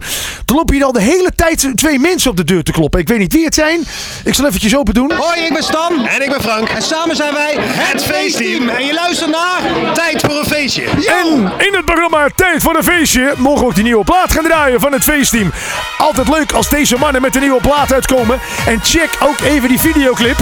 Er 0.46 0.54
lopen 0.54 0.76
hier 0.76 0.84
al 0.84 0.92
de 0.92 1.02
hele 1.02 1.32
tijd 1.36 1.72
twee 1.76 2.00
mensen 2.00 2.30
op 2.30 2.38
de 2.38 2.44
deur 2.44 2.64
te 2.64 2.72
kloppen. 2.72 3.00
Ik 3.00 3.08
weet 3.08 3.18
niet 3.18 3.34
wie 3.34 3.46
het 3.46 3.54
zijn. 3.54 3.84
Ik 4.24 4.34
zal 4.34 4.46
eventjes 4.46 4.76
open 4.76 4.94
doen. 4.94 5.12
Hoi, 5.12 5.40
ik 5.40 5.54
ben 5.54 5.64
Stan. 5.64 6.06
En 6.06 6.22
ik 6.22 6.30
ben 6.30 6.42
Frank. 6.42 6.70
En 6.70 6.82
samen 6.82 7.16
zijn 7.16 7.34
wij 7.34 7.56
Het 7.60 8.04
feestteam. 8.04 8.70
En 8.70 8.86
je 8.86 8.94
luistert 8.94 9.32
naar... 9.32 9.94
Tijd 9.94 10.22
voor 10.22 10.40
een 10.40 10.46
feestje. 10.46 10.84
En 11.24 11.52
in 11.58 11.74
het 11.74 11.86
programma 11.86 12.28
Tijd 12.36 12.62
voor 12.62 12.76
een 12.76 12.84
Feestje 12.84 13.34
mogen 13.38 13.60
we 13.60 13.66
ook 13.66 13.76
die 13.76 13.84
nieuwe 13.84 14.04
plaat 14.04 14.32
gaan 14.32 14.44
draaien 14.44 14.80
van 14.80 14.94
het 14.94 15.04
feestteam. 15.04 15.52
Altijd 15.98 16.30
leuk 16.30 16.52
als 16.52 16.70
deze 16.70 16.98
mannen 16.98 17.22
met 17.22 17.36
een 17.36 17.42
nieuwe 17.42 17.62
plaat 17.62 17.94
uitkomen. 17.94 18.40
En 18.68 18.80
check 18.84 19.10
ook 19.20 19.40
even 19.40 19.70
die 19.70 19.80
videoclip. 19.80 20.38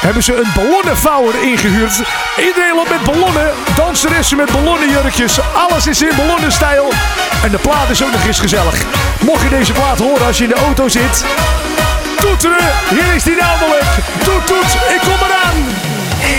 Hebben 0.00 0.22
ze 0.22 0.36
een 0.36 0.52
ballonnenvouwer 0.54 1.42
ingehuurd. 1.42 2.00
Iedereen 2.38 2.74
loopt 2.74 2.90
met 2.90 3.04
ballonnen. 3.04 3.52
Danseressen 3.76 4.36
met 4.36 4.52
ballonnenjurkjes. 4.52 5.38
Alles 5.52 5.86
is 5.86 6.02
in 6.02 6.16
ballonnenstijl. 6.16 6.92
En 7.44 7.50
de 7.50 7.58
plaat 7.58 7.90
is 7.90 8.04
ook 8.04 8.12
nog 8.12 8.26
eens 8.26 8.38
gezellig. 8.38 8.82
Mocht 9.20 9.42
je 9.42 9.48
deze 9.48 9.72
plaat 9.72 9.98
horen 9.98 10.26
als 10.26 10.38
je 10.38 10.44
in 10.44 10.50
de 10.50 10.54
auto 10.54 10.88
zit. 10.88 11.24
Toeteren, 12.16 12.72
hier 12.88 13.14
is 13.14 13.22
die 13.22 13.36
namelijk. 13.36 13.90
Toet, 14.24 14.46
toet, 14.46 14.70
ik 14.94 15.00
kom 15.00 15.18
eraan. 15.26 15.58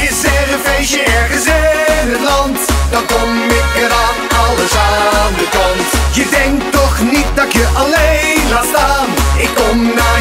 Is 0.03 0.23
er 0.23 0.53
een 0.53 0.59
feestje 0.63 1.03
ergens 1.03 1.45
in 1.45 2.11
het 2.11 2.21
land? 2.21 2.57
Dan 2.91 3.05
kom 3.05 3.33
ik 3.49 3.69
eraan, 3.75 4.17
alles 4.45 4.73
aan 4.75 5.33
de 5.37 5.47
kant. 5.57 6.15
Je 6.15 6.27
denkt 6.29 6.71
toch 6.71 7.01
niet 7.01 7.27
dat 7.33 7.45
ik 7.45 7.53
je 7.53 7.67
alleen 7.73 8.49
laat 8.49 8.65
staan? 8.65 9.07
Ik 9.37 9.49
kom 9.55 9.83
naar 9.83 10.14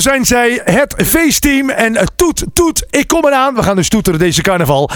zijn 0.00 0.24
zij 0.24 0.60
het 0.64 0.94
feestteam. 1.06 1.70
En 1.70 1.96
eh, 1.96 2.06
toet, 2.16 2.44
toet, 2.52 2.86
ik 2.90 3.06
kom 3.06 3.26
eraan. 3.26 3.54
We 3.54 3.62
gaan 3.62 3.76
dus 3.76 3.88
toeteren 3.88 4.18
deze 4.18 4.42
carnaval. 4.42 4.90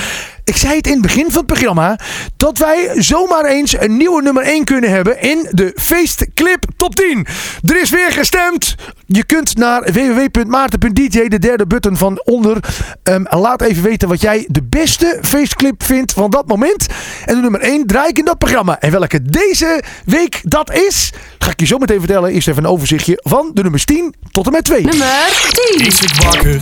Ik 0.45 0.57
zei 0.57 0.77
het 0.77 0.87
in 0.87 0.93
het 0.93 1.03
begin 1.03 1.25
van 1.25 1.37
het 1.37 1.47
programma. 1.47 1.99
Dat 2.39 2.59
wij 2.59 2.91
zomaar 2.95 3.45
eens 3.45 3.81
een 3.81 3.97
nieuwe 3.97 4.23
nummer 4.23 4.43
1 4.43 4.65
kunnen 4.65 4.91
hebben 4.91 5.21
in 5.21 5.49
de 5.51 5.73
feestclip 5.75 6.65
top 6.77 6.95
10. 6.95 7.27
Er 7.63 7.81
is 7.81 7.91
weer 7.91 8.13
gestemd. 8.13 8.75
Je 9.07 9.25
kunt 9.25 9.57
naar 9.57 9.93
www.maarten.dj, 9.93 11.29
de 11.29 11.39
derde 11.39 11.67
button 11.67 11.97
van 11.97 12.23
onder. 12.25 12.59
Ehm, 13.03 13.25
laat 13.31 13.63
even 13.63 13.83
weten 13.83 14.09
wat 14.09 14.21
jij 14.21 14.47
de 14.49 14.63
beste 14.63 15.19
feestclip 15.23 15.83
vindt 15.83 16.13
van 16.13 16.31
dat 16.31 16.47
moment. 16.47 16.87
En 17.25 17.35
de 17.35 17.41
nummer 17.41 17.61
1 17.61 17.87
draai 17.87 18.09
ik 18.09 18.19
in 18.19 18.25
dat 18.25 18.39
programma. 18.39 18.81
En 18.81 18.91
welke 18.91 19.23
deze 19.23 19.83
week 20.05 20.41
dat 20.43 20.73
is, 20.73 21.13
ga 21.39 21.51
ik 21.51 21.61
je 21.61 21.67
zo 21.67 21.79
meteen 21.79 21.99
vertellen. 21.99 22.31
Eerst 22.31 22.49
even 22.49 22.65
een 22.65 22.71
overzichtje 22.71 23.21
van 23.23 23.51
de 23.55 23.63
nummers 23.63 23.85
10 23.85 24.15
tot 24.31 24.47
en 24.47 24.53
met 24.53 24.65
2. 24.65 24.83
Nummer 24.83 25.51
10. 25.77 25.87
Ik 25.87 25.93
schrik 25.93 26.23
wakker, 26.23 26.59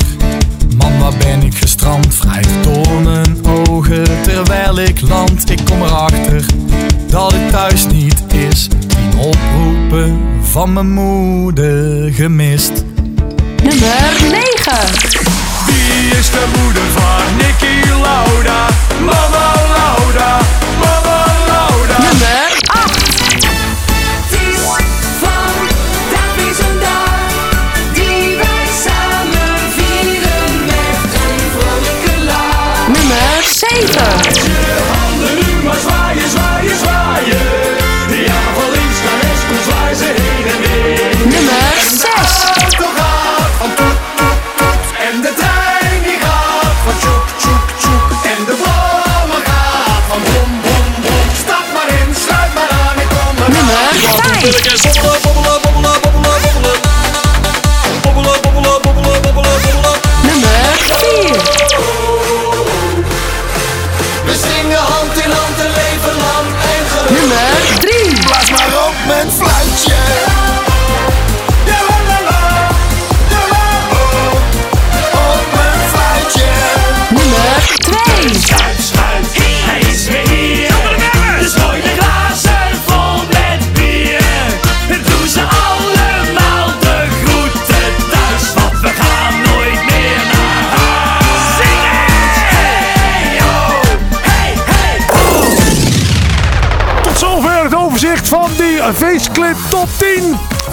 man 0.76 0.98
waar 0.98 1.16
ben 1.18 1.42
ik 1.42 1.55
gestrand? 1.55 2.18
Wrijf 2.18 2.48
door 2.62 3.00
mijn 3.02 3.46
ogen 3.46 4.22
terwijl 4.22 4.79
ik 4.79 5.00
land. 5.00 5.50
Ik 5.50 5.61
kom 5.64 5.83
erachter 5.83 6.44
dat 7.11 7.33
het 7.33 7.50
thuis 7.50 7.87
niet 7.87 8.22
is. 8.33 8.68
Tien 8.87 9.18
oproepen 9.18 10.20
van 10.42 10.72
mijn 10.72 10.92
moeder 10.92 12.12
gemist. 12.12 12.85
Nummer 13.62 14.12
9. 14.20 14.46
Wie 15.66 16.18
is 16.18 16.31
de 16.31 16.46
moeder 16.62 16.83
van 16.83 17.37
Nicky 17.37 17.88
Lauda? 17.88 18.68
Mama 19.05 19.56
7. 33.97 34.47
Handen 34.93 35.35
nu 35.35 35.65
maar 35.65 35.81
zwaaien, 35.81 36.31
zwaaien, 36.31 36.77
zwaaien. 36.79 37.75
Kom 39.49 39.63
zwaai 39.63 39.95
ze 39.95 40.05
heen 40.05 40.47
en 40.53 40.61
weer. 40.61 41.27
Nummer 41.33 41.53
6. 41.89 42.07
auto 42.63 42.87
gaat 42.97 43.53
van 43.59 43.75
toet, 43.75 44.01
toet, 44.17 44.43
toet. 44.61 44.85
En 45.07 45.21
de 45.21 45.33
trein 45.41 46.03
die 46.03 46.19
gaat 46.25 46.77
van. 46.85 46.95
En 48.33 48.45
de 48.49 48.55
gaat 49.49 50.03
van 50.09 50.23
bom, 50.29 50.51
bom, 50.65 50.87
bom. 51.05 51.29
Stap 51.43 51.67
maar 51.75 51.89
in, 52.01 52.15
maar 52.55 52.71
aan, 52.83 52.99
ik 53.01 53.09
kom 53.15 53.37
5. 55.01 55.15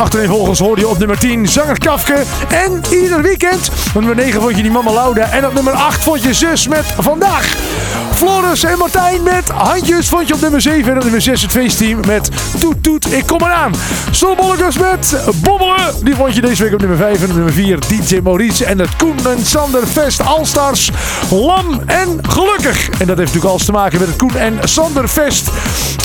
10. 0.10 0.20
Achtereenvolgens 0.20 0.60
hoorde 0.60 0.82
je 0.82 0.88
op 0.88 0.98
nummer 0.98 1.18
10 1.18 1.48
zanger 1.48 1.78
Kafke. 1.78 2.24
En 2.50 2.82
ieder 2.92 3.22
weekend 3.22 3.70
op 3.88 4.02
nummer 4.02 4.16
9 4.16 4.42
vond 4.42 4.56
je 4.56 4.62
die 4.62 4.72
mama 4.72 4.92
Lauda. 4.92 5.30
En 5.30 5.46
op 5.46 5.54
nummer 5.54 5.74
8 5.74 6.04
vond 6.04 6.24
je 6.24 6.34
zus 6.34 6.68
met 6.68 6.86
Vandaag. 7.00 7.56
Floris 8.14 8.64
en 8.64 8.78
Martijn 8.78 9.24
met 9.24 9.50
Handjes 9.50 10.10
vond 10.10 10.28
je 10.28 10.34
op 10.34 10.42
nummer 10.42 10.62
7. 10.62 10.92
En 10.92 10.98
op 10.98 11.04
nummer 11.04 11.22
6 11.22 11.42
het 11.42 11.52
feestteam 11.52 12.00
met 12.08 12.30
Toet 12.60 12.84
Toet 12.84 13.14
Ik 13.14 13.26
Kom 13.26 13.42
Eraan. 13.42 13.74
Stolbolletjes 14.12 14.78
met 14.78 15.18
Bobbelen. 15.36 15.94
Die 16.04 16.16
vond 16.16 16.36
je 16.36 16.42
deze 16.42 16.64
week 16.64 16.74
op 16.74 16.80
nummer 16.80 16.98
5. 16.98 17.22
En 17.22 17.30
op 17.30 17.36
nummer 17.36 17.54
4 17.54 17.80
DJ 17.88 18.20
Maurice 18.24 18.66
en 18.66 18.80
het 18.80 18.96
Koen 18.96 19.18
en 19.26 19.46
Sander 19.46 19.88
Fest 19.88 20.26
Allstars. 20.26 20.92
Lam 21.30 21.82
en 21.86 22.20
Gelukkig. 22.22 22.90
En 22.90 23.08
dat 23.08 23.18
heeft 23.18 23.34
natuurlijk 23.34 23.46
alles 23.46 23.66
te 23.66 23.72
maken 23.72 24.00
met 24.00 24.08
het 24.08 24.18
Koen 24.18 24.36
en 24.36 24.60
Sander 24.64 25.08
Fest. 25.08 25.48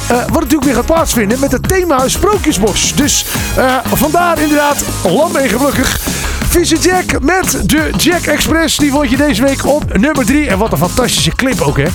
eh, 0.09 0.17
wat 0.17 0.33
natuurlijk 0.33 0.65
weer 0.65 0.75
gaat 0.75 0.87
plaatsvinden 0.87 1.41
met 1.41 1.53
het 1.53 1.69
thema 1.69 2.09
Sprookjesbos. 2.09 2.93
Dus 2.95 3.25
eh, 3.57 3.75
vandaar 3.97 4.41
inderdaad 4.41 4.85
Lam 5.03 5.37
en 5.37 5.49
Gelukkig. 5.49 6.01
Vieze 6.49 6.79
Jack 6.79 7.21
met 7.23 7.69
de 7.69 7.91
Jack 7.97 8.23
Express. 8.23 8.77
Die 8.77 8.91
vond 8.91 9.11
je 9.11 9.17
deze 9.17 9.43
week 9.43 9.67
op 9.67 9.99
nummer 9.99 10.27
3. 10.27 10.49
En 10.49 10.59
wat 10.59 10.73
een 10.73 10.79
fantastische 10.79 11.31
clip 11.31 11.61
ook, 11.61 11.77
hè. 11.77 11.87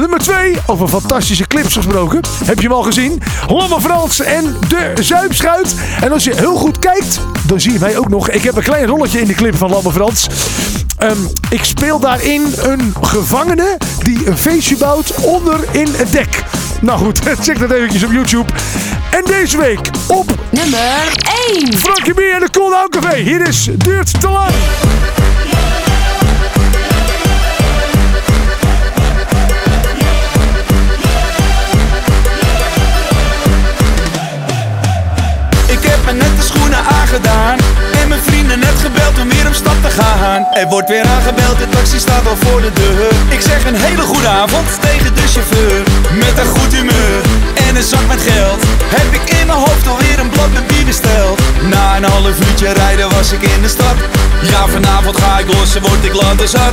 Nummer 0.00 0.18
2, 0.18 0.56
over 0.66 0.88
fantastische 0.88 1.46
clips 1.46 1.74
gesproken. 1.74 2.20
Heb 2.44 2.60
je 2.60 2.66
hem 2.66 2.76
al 2.76 2.82
gezien? 2.82 3.22
Lamme 3.48 3.80
Frans 3.80 4.20
en 4.20 4.56
de 4.68 4.92
Zuipschuit. 5.00 5.74
En 6.00 6.12
als 6.12 6.24
je 6.24 6.36
heel 6.36 6.54
goed 6.54 6.78
kijkt, 6.78 7.20
dan 7.46 7.60
zie 7.60 7.72
je 7.72 7.78
mij 7.78 7.96
ook 7.96 8.08
nog. 8.08 8.30
Ik 8.30 8.42
heb 8.42 8.56
een 8.56 8.62
klein 8.62 8.86
rolletje 8.86 9.20
in 9.20 9.26
de 9.26 9.34
clip 9.34 9.56
van 9.56 9.70
Lamme 9.70 9.92
Frans. 9.92 10.26
Ehm, 10.96 11.18
ik 11.50 11.64
speel 11.64 11.98
daarin 11.98 12.54
een 12.58 12.94
gevangene 13.00 13.78
die 14.02 14.26
een 14.26 14.38
feestje 14.38 14.76
bouwt 14.76 15.14
onder 15.14 15.60
in 15.70 15.88
het 15.96 16.12
dek. 16.12 16.42
Nou 16.80 16.98
goed, 16.98 17.18
check 17.44 17.58
dat 17.58 17.70
eventjes 17.70 18.04
op 18.04 18.12
YouTube. 18.12 18.52
En 19.10 19.24
deze 19.24 19.56
week 19.56 19.90
op 20.06 20.34
Nummer 20.50 20.80
1. 21.54 21.74
Frankie 21.74 22.14
B 22.14 22.18
en 22.18 22.40
de 22.40 22.48
Cool 22.50 22.70
Down 22.70 22.88
Café. 22.90 23.16
Hier 23.16 23.48
is 23.48 23.68
Duurt 23.76 24.20
te 24.20 24.28
lang. 24.28 24.52
Heb 36.10 36.18
me 36.18 36.28
net 36.28 36.36
de 36.36 36.42
schoenen 36.42 36.84
aangedaan. 36.84 37.58
En 38.02 38.08
mijn 38.08 38.20
vrienden 38.20 38.39
net 38.56 38.78
gebeld 38.86 39.18
om 39.20 39.28
weer 39.28 39.46
op 39.46 39.54
stap 39.54 39.78
te 39.82 39.90
gaan. 39.90 40.46
Er 40.52 40.68
wordt 40.68 40.88
weer 40.88 41.04
aangebeld, 41.04 41.58
de 41.58 41.68
taxi 41.68 41.98
staat 41.98 42.26
al 42.28 42.36
voor 42.36 42.60
de 42.60 42.72
deur. 42.72 43.10
Ik 43.28 43.40
zeg 43.40 43.66
een 43.66 43.74
hele 43.74 44.02
goede 44.02 44.28
avond 44.28 44.66
tegen 44.80 45.14
de 45.14 45.26
chauffeur. 45.32 45.82
Met 46.24 46.38
een 46.38 46.50
goed 46.56 46.72
humeur 46.74 47.20
en 47.68 47.76
een 47.76 47.82
zak 47.82 48.06
met 48.08 48.22
geld 48.22 48.60
Heb 48.96 49.12
ik 49.18 49.30
in 49.38 49.46
mijn 49.46 49.58
hoofd 49.58 49.88
alweer 49.88 50.18
een 50.18 50.28
blad 50.28 50.52
met 50.52 50.66
bier 50.66 50.84
besteld. 50.84 51.40
Na 51.62 51.96
een 51.96 52.04
half 52.04 52.40
uurtje 52.48 52.72
rijden 52.72 53.10
was 53.10 53.32
ik 53.32 53.42
in 53.42 53.62
de 53.62 53.68
stad. 53.68 53.96
Ja, 54.42 54.66
vanavond 54.66 55.16
ga 55.16 55.38
ik 55.38 55.46
los 55.54 55.74
en 55.74 55.82
word 55.82 56.04
ik 56.04 56.12
zat. 56.48 56.72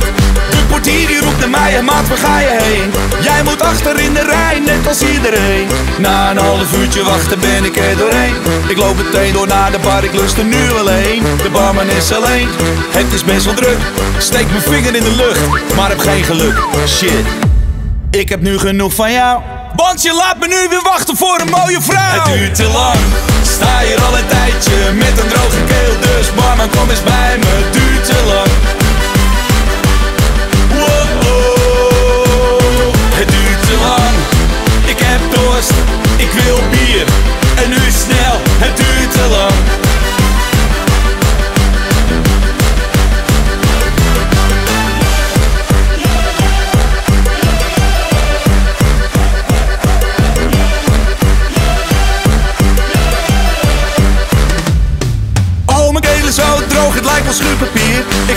De 0.50 0.62
portier 0.68 1.06
die 1.06 1.20
roept 1.20 1.38
naar 1.38 1.50
mij, 1.50 1.76
en 1.76 1.84
maat, 1.84 2.08
waar 2.08 2.18
ga 2.18 2.38
je 2.40 2.56
heen? 2.62 2.92
Jij 3.22 3.42
moet 3.42 3.62
achter 3.62 4.00
in 4.00 4.14
de 4.14 4.24
rij, 4.24 4.58
net 4.58 4.88
als 4.88 5.02
iedereen. 5.02 5.68
Na 5.98 6.30
een 6.30 6.38
half 6.38 6.76
uurtje 6.76 7.02
wachten 7.04 7.40
ben 7.40 7.64
ik 7.64 7.76
er 7.76 7.96
doorheen. 7.96 8.34
Ik 8.68 8.76
loop 8.76 8.96
meteen 8.96 9.32
door 9.32 9.46
naar 9.46 9.70
de 9.70 9.78
bar, 9.78 10.04
ik 10.04 10.14
lust 10.14 10.38
er 10.38 10.44
nu 10.44 10.70
alleen. 10.78 11.22
De 11.42 11.50
is 11.76 12.12
alleen, 12.12 12.48
het 12.90 13.12
is 13.12 13.24
best 13.24 13.44
wel 13.44 13.54
druk. 13.54 13.78
Steek 14.18 14.50
mijn 14.50 14.62
vinger 14.62 14.94
in 14.94 15.02
de 15.02 15.14
lucht, 15.16 15.74
maar 15.74 15.88
heb 15.88 15.98
geen 15.98 16.24
geluk. 16.24 16.58
Shit, 16.86 17.26
ik 18.10 18.28
heb 18.28 18.40
nu 18.40 18.58
genoeg 18.58 18.94
van 18.94 19.12
jou 19.12 19.40
Want 19.76 20.04
laat 20.12 20.38
me 20.38 20.46
nu 20.46 20.68
weer 20.68 20.82
wachten 20.82 21.16
voor 21.16 21.40
een 21.40 21.50
mooie 21.50 21.80
vrouw. 21.80 22.24
Het 22.24 22.24
duurt 22.24 22.54
te 22.54 22.64
lang, 22.64 22.98
sta 23.42 23.78
hier 23.78 24.00
al 24.00 24.18
een 24.18 24.26
tijdje 24.26 24.92
Met 24.92 25.18
een 25.22 25.28
droge 25.28 25.62
keel, 25.66 25.94
dus 26.00 26.34
barman 26.34 26.70
kom 26.70 26.90
eens 26.90 27.02
bij 27.02 27.38
me. 27.38 27.46
Het 27.46 27.72
duurt 27.72 28.04
te 28.04 28.22
lang. 28.26 28.50
Wow, 30.74 31.22
het 33.14 33.28
duurt 33.28 33.62
te 33.66 33.76
lang. 33.86 34.14
Ik 34.84 34.98
heb 34.98 35.20
dorst, 35.34 35.72
ik 36.16 36.30
wil 36.30 36.58
bier. 36.70 37.06
En 37.62 37.68
nu 37.68 37.90
snel, 38.04 38.36
het 38.58 38.76
duurt 38.76 39.12
te 39.12 39.26
lang. 39.30 39.87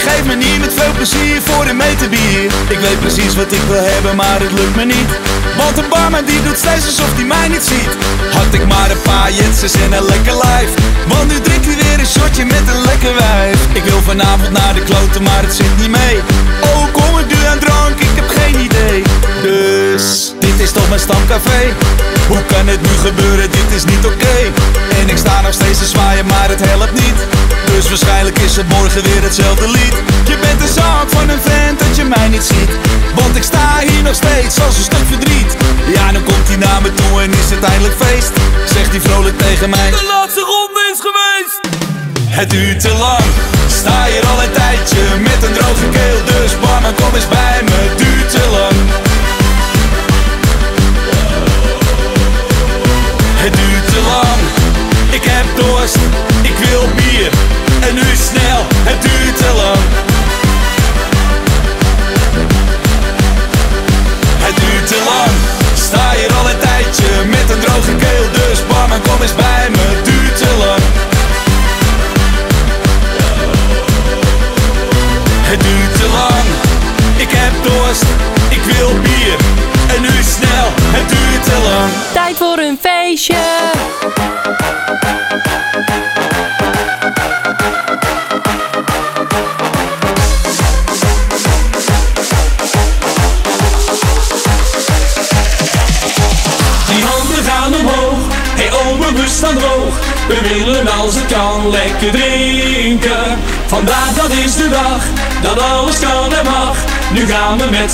Geef 0.08 0.24
me 0.26 0.36
niet 0.36 0.60
met 0.60 0.74
veel 0.74 0.94
plezier 0.94 1.42
voor 1.42 1.66
een 1.66 1.78
meter 1.78 2.10
bier. 2.10 2.44
Ik 2.76 2.80
weet 2.86 3.00
precies 3.00 3.36
wat 3.36 3.52
ik 3.52 3.64
wil 3.72 3.84
hebben, 3.94 4.16
maar 4.16 4.40
het 4.46 4.52
lukt 4.52 4.76
me 4.76 4.86
niet. 4.86 5.12
Want 5.58 5.76
de 5.76 5.84
barman 5.90 6.26
die 6.26 6.42
doet 6.44 6.58
steeds 6.58 6.86
alsof 6.86 7.12
hij 7.16 7.24
mij 7.24 7.48
niet 7.48 7.66
ziet. 7.72 7.94
Had 8.38 8.54
ik 8.58 8.66
maar 8.68 8.90
een 8.92 9.02
paar 9.02 9.32
jetsers 9.32 9.74
en 9.74 9.92
een 9.94 10.06
lekker 10.14 10.38
lijf. 10.46 10.70
Want 11.08 11.28
nu 11.32 11.40
drinkt 11.40 11.66
hij 11.66 11.76
weer 11.84 12.00
een 12.00 12.12
shotje 12.16 12.46
met 12.46 12.66
een 12.72 12.82
lekker 12.90 13.14
wijf. 13.16 13.60
Ik 13.74 13.84
wil 13.84 14.02
vanavond 14.02 14.52
naar 14.52 14.74
de 14.74 14.84
kloten, 14.90 15.24
maar 15.24 15.42
het 15.48 15.54
zit 15.54 15.78
niet 15.82 15.94
mee. 16.00 16.18
Oh, 16.70 16.84
kom 16.92 17.20
ik 17.22 17.28
nu 17.34 17.40
aan 17.52 17.60
drank? 17.60 18.00
Ik 18.00 18.16
heb 18.20 18.30
geen 18.40 18.58
idee. 18.68 19.04
Dus, 19.42 20.34
is 20.62 20.72
toch 20.72 20.90
mijn 20.90 21.00
stamcafé? 21.00 21.62
Hoe 22.28 22.44
kan 22.54 22.68
het 22.68 22.82
nu 22.82 22.94
gebeuren? 23.08 23.52
Dit 23.52 23.70
is 23.76 23.84
niet 23.86 24.06
oké. 24.06 24.38
En 25.00 25.10
ik 25.10 25.18
sta 25.18 25.42
nog 25.42 25.54
steeds 25.54 25.80
te 25.80 25.86
zwaaien, 25.86 26.26
maar 26.26 26.50
het 26.50 26.62
helpt 26.70 26.92
niet. 26.92 27.20
Dus 27.72 27.90
waarschijnlijk 27.90 28.40
is 28.40 28.56
het 28.56 28.68
morgen 28.68 29.04
weer 29.04 29.22
hetzelfde 29.22 29.68
lied. 29.68 29.96
Je 30.32 30.38
bent 30.44 30.60
de 30.60 30.72
zaak 30.80 31.10
van 31.10 31.30
een 31.30 31.42
vent 31.42 31.80
dat 31.80 31.96
je 31.96 32.04
mij 32.04 32.28
niet 32.28 32.44
ziet. 32.44 32.72
Want 33.16 33.36
ik 33.36 33.44
sta 33.44 33.68
hier 33.88 34.04
nog 34.04 34.16
steeds 34.16 34.62
als 34.66 34.78
een 34.78 34.90
stuk 34.92 35.06
verdriet. 35.14 35.52
Ja, 35.96 36.12
dan 36.12 36.24
komt 36.24 36.48
hij 36.52 36.58
naar 36.58 36.82
me 36.82 36.94
toe 36.94 37.22
en 37.22 37.32
is 37.42 37.50
het 37.56 37.64
eindelijk 37.64 37.98
feest. 38.04 38.34
Zegt 38.74 38.92
hij 38.96 39.02
vrolijk 39.02 39.38
tegen 39.38 39.70
mij. 39.70 39.90
De 39.90 40.06
laatste 40.14 40.42
ronde 40.52 40.82
is 40.94 41.00
geweest. 41.08 41.60
Het 42.40 42.50
duurt 42.50 42.80
te 42.80 42.94
lang, 43.06 43.26
sta 43.80 43.98
hier 44.12 44.26
al 44.32 44.44
een 44.44 44.52
tijdje 44.52 45.04
met 45.20 45.40
een 45.46 45.54
droge 45.54 45.88
keel. 45.98 46.20
Dus 46.34 46.52
barman 46.60 46.96
kom 46.96 47.16
eens 47.16 47.28
bij 47.28 47.60
me, 47.68 47.78
het 47.88 47.98
duurt 47.98 48.30
te 48.30 48.44
lang. 48.58 49.01
Ik 55.12 55.24
heb 55.24 55.46
dorst, 55.56 55.98
ik 56.42 56.58
wil 56.58 56.88
bier. 56.96 57.32
En 57.88 57.96
nu 57.96 58.16
snel, 58.16 58.62
het 58.84 59.02
duurt 59.02 59.38
te 59.38 59.54
lang. 59.56 60.11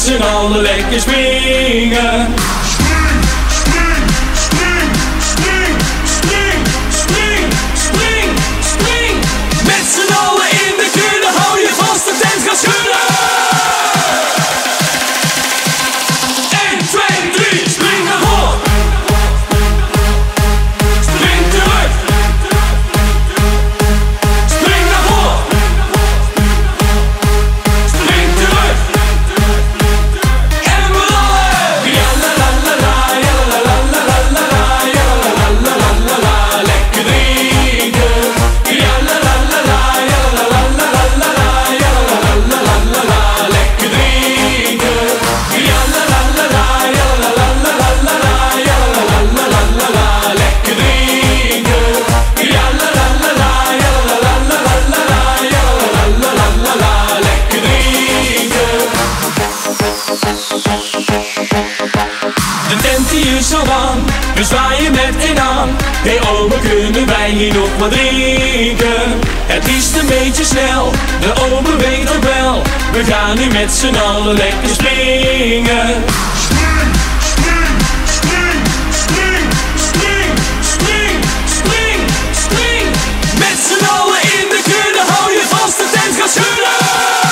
Z'n 0.08 0.22
allen 0.22 0.62
lekker 0.62 1.00
springen. 1.00 2.47
De 60.98 62.76
tent 62.82 63.12
is 63.12 63.54
al 63.54 63.72
aan, 63.72 64.06
we 64.36 64.44
zwaaien 64.44 64.92
met 64.92 65.30
een 65.30 65.40
aan. 65.40 65.70
Hey 65.80 66.20
oh, 66.22 66.42
oma, 66.42 66.56
kunnen 66.62 67.08
wij 67.08 67.30
hier 67.30 67.54
nog 67.54 67.70
wat 67.78 67.92
drinken? 67.92 69.20
Het 69.46 69.68
is 69.68 69.96
een 70.00 70.08
beetje 70.08 70.44
snel, 70.44 70.92
de 71.20 71.34
oma 71.42 71.76
weet 71.76 72.16
ook 72.16 72.24
wel. 72.24 72.62
We 72.92 73.04
gaan 73.04 73.38
nu 73.38 73.48
met 73.48 73.72
z'n 73.72 73.96
allen 73.96 74.36
lekker 74.36 74.70
springen. 74.70 76.04
Met 83.38 83.58
z'n 83.68 83.86
allen 83.86 84.22
in 84.22 84.50
de 84.50 84.60
kudde, 84.64 85.02
hou 85.08 85.32
je 85.32 85.44
vast, 85.50 85.78
de 85.78 85.90
tent 85.92 86.22
gaat 86.22 86.30
schudden! 86.30 87.27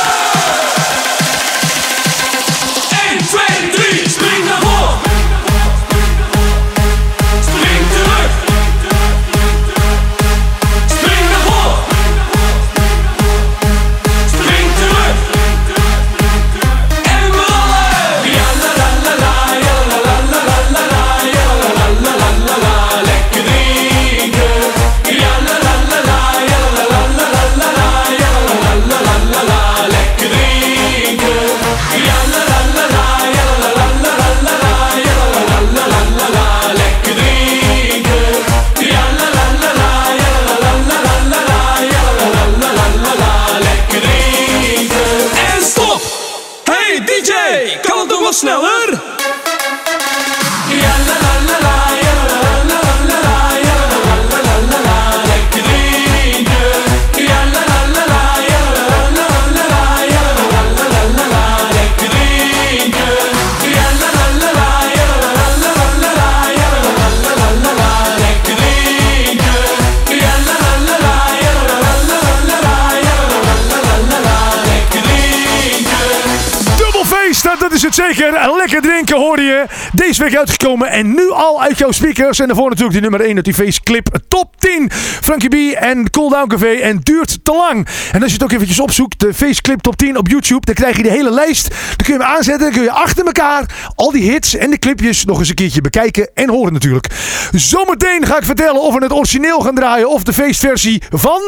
Zeker. 78.15 78.56
Lekker 78.58 78.82
drinken 78.82 79.17
hoorde 79.17 79.41
je. 79.41 79.65
Deze 79.93 80.23
week 80.23 80.36
uitgekomen 80.36 80.89
en 80.89 81.13
nu 81.13 81.32
al 81.32 81.62
uit 81.62 81.78
jouw 81.78 81.91
speakers. 81.91 82.39
En 82.39 82.47
daarvoor 82.47 82.69
natuurlijk 82.69 82.93
die 82.93 83.01
nummer 83.01 83.21
1 83.21 83.36
uit 83.36 83.45
die 83.45 83.54
feestclip 83.54 84.17
top 84.28 84.56
10. 84.60 84.91
Frankie 85.21 85.49
B 85.49 85.75
en 85.75 86.10
Cool 86.10 86.30
Down 86.30 86.47
Café 86.47 86.73
en 86.73 86.99
duurt 87.04 87.38
te 87.43 87.51
lang. 87.51 87.88
En 88.12 88.21
als 88.21 88.32
je 88.32 88.38
het 88.38 88.43
ook 88.43 88.51
eventjes 88.51 88.80
opzoekt, 88.80 89.19
de 89.19 89.34
feestclip 89.34 89.82
top 89.82 89.95
10 89.97 90.17
op 90.17 90.28
YouTube, 90.28 90.65
dan 90.65 90.75
krijg 90.75 90.97
je 90.97 91.04
de 91.04 91.10
hele 91.10 91.32
lijst. 91.32 91.69
Dan 91.69 92.06
kun 92.06 92.13
je 92.13 92.19
hem 92.19 92.21
aanzetten, 92.21 92.63
dan 92.63 92.71
kun 92.71 92.82
je 92.82 92.91
achter 92.91 93.25
elkaar 93.25 93.91
al 93.95 94.12
die 94.12 94.32
hits 94.32 94.56
en 94.56 94.69
de 94.69 94.80
clipjes 94.80 95.25
nog 95.25 95.39
eens 95.39 95.49
een 95.49 95.56
keertje 95.56 95.82
bekijken 95.82 96.30
en 96.34 96.49
horen 96.49 96.73
natuurlijk. 96.73 97.08
Zometeen 97.51 98.26
ga 98.26 98.38
ik 98.38 98.43
vertellen 98.43 98.82
of 98.82 98.93
we 98.93 99.03
het 99.03 99.13
origineel 99.13 99.59
gaan 99.59 99.76
draaien 99.76 100.09
of 100.09 100.24
de 100.24 100.34
feestversie 100.34 101.01
van... 101.09 101.41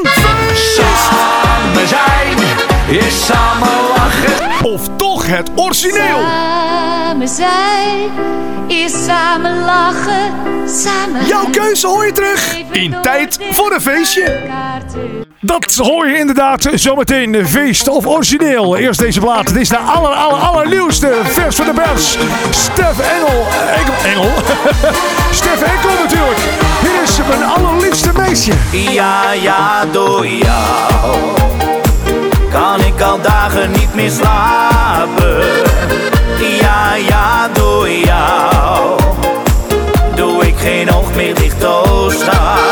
Samen 0.53 1.87
zijn 1.87 2.37
is 2.89 3.25
samen 3.25 3.69
lachen. 3.95 4.65
Of 4.65 4.89
toch 4.97 5.27
het 5.27 5.49
origineel. 5.55 6.56
Samen 6.57 7.27
zijn 7.27 8.11
is 8.67 9.05
samen 9.05 9.65
lachen, 9.65 10.31
samen 10.65 11.25
Jouw 11.27 11.49
keuze 11.51 11.87
hoor 11.87 12.05
je 12.05 12.11
terug 12.11 12.57
in 12.71 12.95
tijd 13.01 13.37
voor 13.51 13.71
een 13.71 13.81
feestje. 13.81 14.39
Dat 15.41 15.75
hoor 15.75 16.07
je 16.07 16.17
inderdaad 16.17 16.69
zometeen. 16.73 17.47
Feest 17.47 17.87
of 17.87 18.05
origineel. 18.05 18.77
Eerst 18.77 18.99
deze 18.99 19.19
plaat. 19.19 19.47
Dit 19.47 19.55
is 19.55 19.69
de 19.69 19.77
aller, 19.77 20.11
aller, 20.11 20.39
allernieuwste 20.39 21.11
vers 21.23 21.55
van 21.55 21.65
de 21.65 21.73
pers. 21.73 22.17
Stef 22.49 22.99
Engel. 22.99 23.45
Engel. 23.75 23.93
Engel. 24.05 24.31
Stef 25.39 25.61
Enkel 25.61 26.03
natuurlijk. 26.03 26.39
Hier 26.81 27.03
is 27.03 27.17
mijn 27.27 27.43
allerliefste 27.43 28.11
meisje. 28.13 28.51
Ja, 28.71 29.31
ja, 29.31 29.85
door 29.91 30.27
jou 30.27 31.15
kan 32.51 32.81
ik 32.81 33.01
al 33.01 33.21
dagen 33.21 33.71
niet 33.71 33.95
meer 33.95 34.11
slapen. 34.11 35.66
Ja, 36.67 36.95
ja, 36.95 37.47
door 37.47 37.89
jou 37.89 38.99
doe 40.15 40.47
ik 40.47 40.57
geen 40.57 40.93
oog 40.93 41.15
meer 41.15 41.35
dicht, 41.35 41.63
oh. 41.63 42.66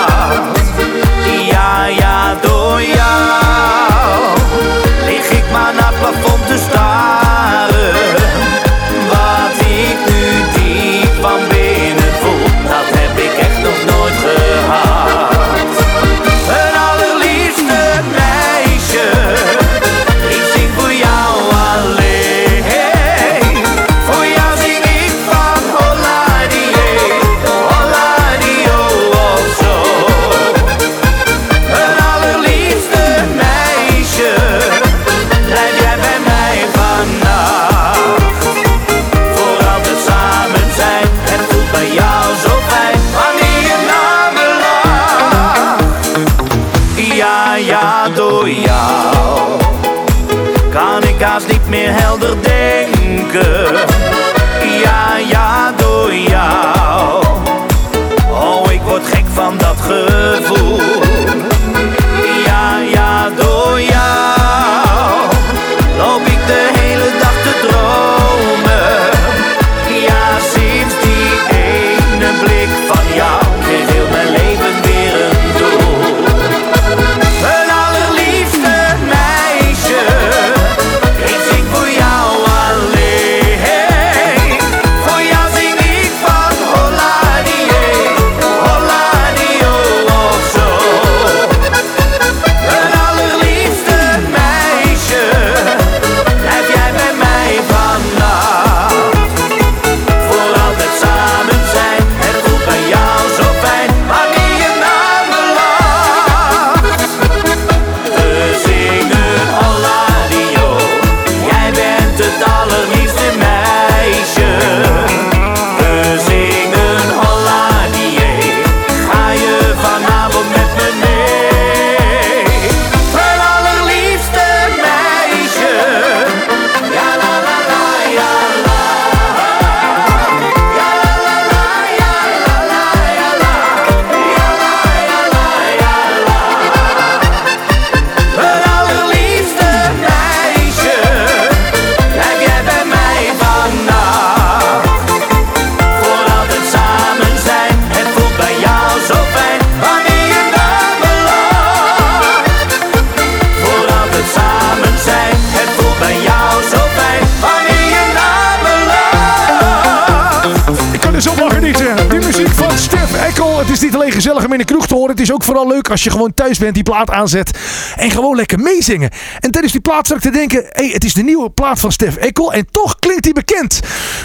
Alleen 164.06 164.22
gezellig 164.22 164.44
in 164.52 164.58
de 164.58 164.66
kroeg 164.66 164.88
te 164.88 164.94
horen. 164.94 165.10
Het 165.10 165.20
is 165.20 165.32
ook 165.32 165.44
vooral 165.44 165.68
leuk 165.68 165.90
als 165.90 166.04
je 166.04 166.10
gewoon 166.10 166.34
thuis 166.34 166.58
bent, 166.58 166.74
die 166.74 166.84
plaat 166.84 167.10
aanzet. 167.10 167.52
En 167.96 168.12
gewoon 168.12 168.36
lekker 168.36 168.60
meezingen. 168.60 169.10
En 169.40 169.52
tijdens 169.52 169.74
die 169.74 169.82
plaat 169.82 170.08
zat 170.08 170.18
ik 170.18 170.24
te 170.24 170.30
denken, 170.30 170.66
hé, 170.70 170.90
het 170.90 171.04
is 171.04 171.14
de 171.14 171.24
nieuwe 171.24 171.50
plaat 171.50 171.80
van 171.80 171.92
Stef 171.92 172.16
Ekkel. 172.16 172.54
En 172.54 172.68
toch 172.72 172.96
klinkt 173.00 173.24
die 173.24 173.34
bekend. 173.34 173.80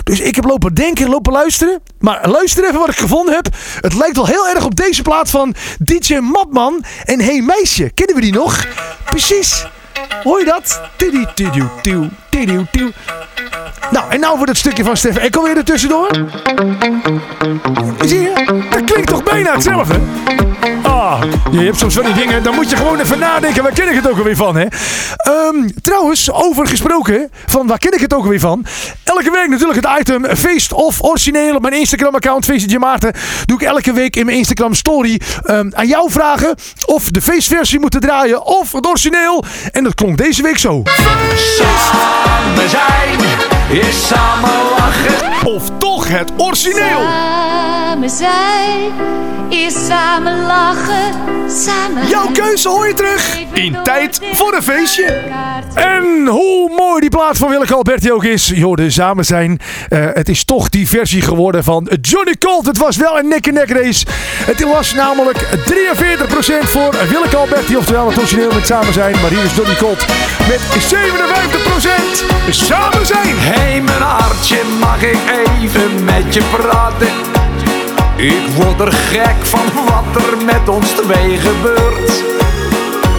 Dus 0.05 0.21
ik 0.21 0.35
heb 0.35 0.45
lopen 0.45 0.75
denken, 0.75 1.09
lopen 1.09 1.33
luisteren. 1.33 1.83
Maar 1.99 2.29
luister 2.29 2.65
even 2.65 2.79
wat 2.79 2.89
ik 2.89 2.99
gevonden 2.99 3.35
heb. 3.35 3.49
Het 3.81 3.95
lijkt 3.95 4.17
wel 4.17 4.27
heel 4.27 4.49
erg 4.49 4.65
op 4.65 4.77
deze 4.77 5.03
plaat 5.03 5.31
van 5.31 5.55
DJ 5.79 6.15
Matman 6.15 6.85
en 7.05 7.21
Hey 7.21 7.41
Meisje. 7.41 7.91
Kennen 7.95 8.15
we 8.15 8.21
die 8.21 8.33
nog? 8.33 8.67
Precies. 9.05 9.67
Hoor 10.23 10.39
je 10.39 10.45
dat? 10.45 10.81
Tidiu, 10.97 11.27
tidiu, 11.35 11.65
tidiu, 11.83 12.09
tidiu. 12.31 12.93
Nou, 13.91 14.11
en 14.11 14.21
nou 14.21 14.37
voor 14.37 14.47
dat 14.47 14.57
stukje 14.57 14.85
van 14.85 14.97
Stef 14.97 15.17
Ekkel 15.17 15.43
weer 15.43 15.57
ertussendoor. 15.57 16.27
Zie 18.01 18.21
je? 18.21 18.69
Toch 19.11 19.23
bijna 19.23 19.53
hetzelfde? 19.53 19.95
Ah, 20.83 21.23
je 21.51 21.59
hebt 21.59 21.79
soms 21.79 21.95
van 21.95 22.05
die 22.05 22.15
dingen, 22.15 22.43
dan 22.43 22.55
moet 22.55 22.71
je 22.71 22.77
gewoon 22.77 23.01
even 23.01 23.19
nadenken, 23.19 23.63
waar 23.63 23.73
ken 23.73 23.89
ik 23.89 23.95
het 23.95 24.11
ook 24.11 24.19
alweer 24.19 24.37
van, 24.37 24.57
hè? 24.57 24.67
Ehm, 25.17 25.69
trouwens, 25.83 26.33
over 26.33 26.67
gesproken, 26.67 27.31
van 27.47 27.67
waar 27.67 27.79
ken 27.79 27.93
ik 27.93 28.01
het 28.01 28.15
ook 28.15 28.23
alweer 28.23 28.41
van? 28.41 28.67
Elke 29.05 29.31
week 29.31 29.49
natuurlijk 29.49 29.87
het 29.87 30.01
item 30.01 30.37
feest 30.37 30.73
of 30.73 31.03
origineel 31.03 31.55
op 31.55 31.63
mijn 31.63 31.75
Instagram-account, 31.75 32.45
Feestje 32.45 32.79
Maarten. 32.79 33.13
Doe 33.45 33.61
ik 33.61 33.67
elke 33.67 33.93
week 33.93 34.17
in 34.17 34.25
mijn 34.25 34.37
Instagram-story 34.37 35.21
ehm, 35.45 35.71
aan 35.73 35.87
jou 35.87 36.11
vragen 36.11 36.55
of 36.85 37.11
de 37.11 37.23
feestversie 37.23 37.81
moeten 37.81 38.01
draaien 38.01 38.45
of 38.45 38.73
het 38.73 38.87
origineel. 38.87 39.45
En 39.73 39.85
dat 39.85 39.95
klonk 39.95 40.19
deze 40.19 40.43
week 40.43 40.59
zo. 40.59 40.83
Samen 41.35 42.69
zijn 42.69 43.50
is 43.71 44.07
samen 44.07 44.51
lachen. 44.79 45.47
Of 45.47 45.71
toch 45.79 46.09
het 46.09 46.33
origineel. 46.37 47.01
Samen 47.01 48.11
zijn 48.11 48.93
is 49.51 49.87
samen 49.87 50.47
lachen, 50.47 51.15
samen 51.49 52.09
Jouw 52.09 52.31
keuze 52.33 52.69
hoor 52.69 52.87
je 52.87 52.95
terug 52.95 53.39
in 53.53 53.77
tijd 53.83 54.21
voor 54.33 54.55
een 54.55 54.63
feestje. 54.63 55.05
En 55.75 56.27
hoe 56.27 56.71
mooi 56.77 57.01
die 57.01 57.11
plaat 57.11 57.37
van 57.37 57.49
Willeke 57.49 57.75
Alberti 57.75 58.13
ook 58.13 58.25
is. 58.25 58.53
Jorden, 58.55 58.93
samen 58.93 59.25
zijn. 59.25 59.61
Eh, 59.89 60.07
het 60.13 60.29
is 60.29 60.45
toch 60.45 60.69
die 60.69 60.89
versie 60.89 61.23
geworden 61.23 61.65
van 61.65 61.91
Johnny 62.01 62.37
Colt. 62.39 62.67
Het 62.67 62.79
was 62.79 62.97
wel 62.97 63.19
een 63.19 63.29
nek-en-nek 63.29 63.71
race. 63.71 64.07
Het 64.45 64.63
was 64.63 64.95
namelijk 64.95 65.39
43% 65.65 66.71
voor 66.71 66.95
Willeke 67.11 67.37
Alberti. 67.37 67.77
Oftewel 67.77 68.09
het 68.09 68.19
origineel 68.19 68.53
met 68.53 68.67
samen 68.67 68.93
zijn. 68.93 69.13
Maar 69.21 69.31
hier 69.31 69.45
is 69.45 69.55
Johnny 69.55 69.77
Colt 69.77 70.07
met 70.49 70.61
57% 70.71 72.25
samen 72.51 73.07
zijn. 73.07 73.37
Hey, 73.61 73.81
mijn 73.81 74.03
hartje, 74.03 74.61
mag 74.81 75.03
ik 75.03 75.19
even 75.61 76.05
met 76.05 76.35
je 76.35 76.43
praten? 76.57 77.09
Ik 78.17 78.47
word 78.57 78.81
er 78.81 78.93
gek 78.93 79.37
van 79.43 79.85
wat 79.85 80.23
er 80.23 80.45
met 80.45 80.69
ons 80.69 80.91
twee 80.91 81.39
gebeurt. 81.39 82.23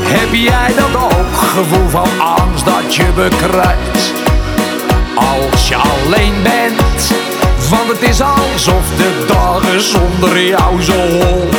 Heb 0.04 0.34
jij 0.34 0.74
dat 0.76 1.02
ook 1.02 1.38
gevoel 1.38 1.90
van 1.90 2.10
angst 2.20 2.66
dat 2.66 2.96
je 2.96 3.06
bekruipt? 3.16 4.14
Als 5.16 5.68
je 5.68 5.76
alleen 5.76 6.34
bent, 6.44 7.12
want 7.70 7.88
het 7.88 8.02
is 8.02 8.22
alsof 8.22 8.86
de 8.98 9.26
dagen 9.28 9.82
zonder 9.82 10.42
jou 10.44 10.82
zo 10.82 10.94
hol 10.94 11.50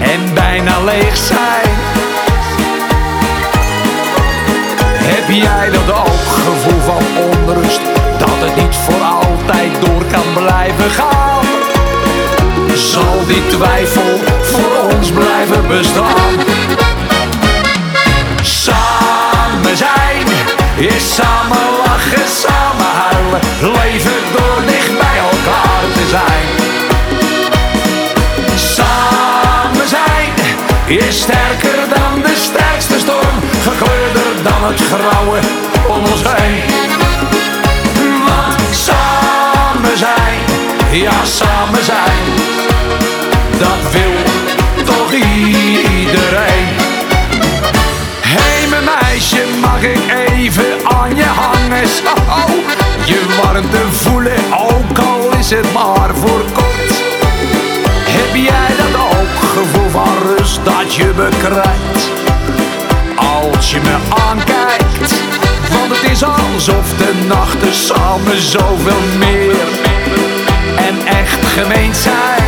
en 0.00 0.34
bijna 0.34 0.84
leeg 0.84 1.16
zijn. 1.16 1.70
Heb 5.10 5.30
jij 5.30 5.70
dat 5.70 5.96
ook 5.96 6.26
gevoel 6.26 6.80
van 6.80 7.37
Dat 7.48 8.38
het 8.38 8.56
niet 8.56 8.76
voor 8.76 9.02
altijd 9.02 9.70
door 9.80 10.04
kan 10.12 10.44
blijven 10.44 10.90
gaan. 10.90 11.44
Zal 12.74 13.26
die 13.26 13.46
twijfel 13.46 14.18
voor 14.42 14.96
ons 14.96 15.10
blijven 15.10 15.68
bestaan? 15.68 16.34
Samen 18.42 19.76
zijn 19.76 20.26
is 20.76 21.14
samen 21.14 21.66
lachen, 21.84 22.28
samen 22.28 22.92
huilen 23.02 23.40
Leven 23.60 24.20
door 24.36 24.62
dicht 24.66 24.98
bij 24.98 25.18
elkaar 25.30 25.82
te 25.94 26.06
zijn. 26.10 26.46
Samen 28.56 29.88
zijn 29.88 30.32
is 30.86 31.20
sterker 31.20 31.78
dan 31.94 32.22
de 32.22 32.34
sterkste 32.36 32.98
storm 32.98 33.36
Gekleurder 33.62 34.42
dan 34.42 34.64
het 34.64 34.80
grauwe 34.80 35.38
om 35.88 36.12
ons 36.12 36.22
heen 36.26 36.87
zijn, 39.98 40.38
ja 40.90 41.24
samen 41.24 41.84
zijn. 41.84 42.24
Dat 43.58 43.92
wil 43.92 44.14
toch 44.84 45.12
iedereen. 45.12 46.66
Hé 48.20 48.40
hey, 48.40 48.68
mijn 48.68 48.84
meisje, 48.84 49.44
mag 49.60 49.82
ik 49.82 49.98
even 50.36 50.64
aan 50.82 51.16
je 51.16 51.24
hangen? 51.24 51.88
Je 53.04 53.40
warmte 53.42 53.82
voelen, 53.90 54.38
ook 54.52 54.98
al 54.98 55.38
is 55.38 55.50
het 55.50 55.72
maar 55.72 56.10
voor 56.14 56.44
kort. 56.52 56.78
Heb 58.10 58.34
jij 58.34 58.76
dat 58.76 59.00
ook 59.00 59.38
gevoel 59.58 59.90
van 59.90 60.16
rust 60.26 60.60
dat 60.64 60.94
je 60.94 61.12
bekruipt 61.16 62.10
Als 63.16 63.70
je 63.70 63.80
me 63.80 63.96
aankijkt 64.28 65.12
Want 65.72 65.96
het 65.96 66.10
is 66.10 66.22
alsof 66.22 66.96
de 66.96 67.24
nachten 67.28 67.74
samen 67.74 68.40
zoveel 68.42 69.18
meer 69.18 69.87
En 70.86 71.06
echt 71.06 71.46
gemeen 71.46 71.94
zijn. 71.94 72.46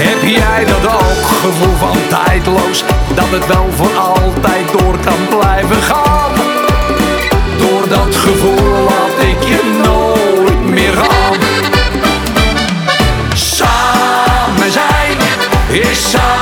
Heb 0.00 0.22
jij 0.22 0.64
dat 0.64 0.92
ook 0.92 1.26
gevoel 1.26 1.76
van 1.78 1.98
tijdloos? 2.08 2.84
Dat 3.14 3.30
het 3.30 3.46
wel 3.46 3.66
voor 3.76 3.96
altijd 3.96 4.72
door 4.78 4.98
kan 5.04 5.38
blijven 5.38 5.82
gaan? 5.82 6.32
Door 7.58 7.88
dat 7.88 8.16
gevoel 8.16 8.82
laat 8.88 9.22
ik 9.22 9.42
je 9.48 9.80
nooit 9.84 10.64
meer 10.64 10.92
gaan 10.92 11.38
Samen 13.34 14.72
zijn 14.72 15.16
is 15.70 16.10
samen 16.10 16.37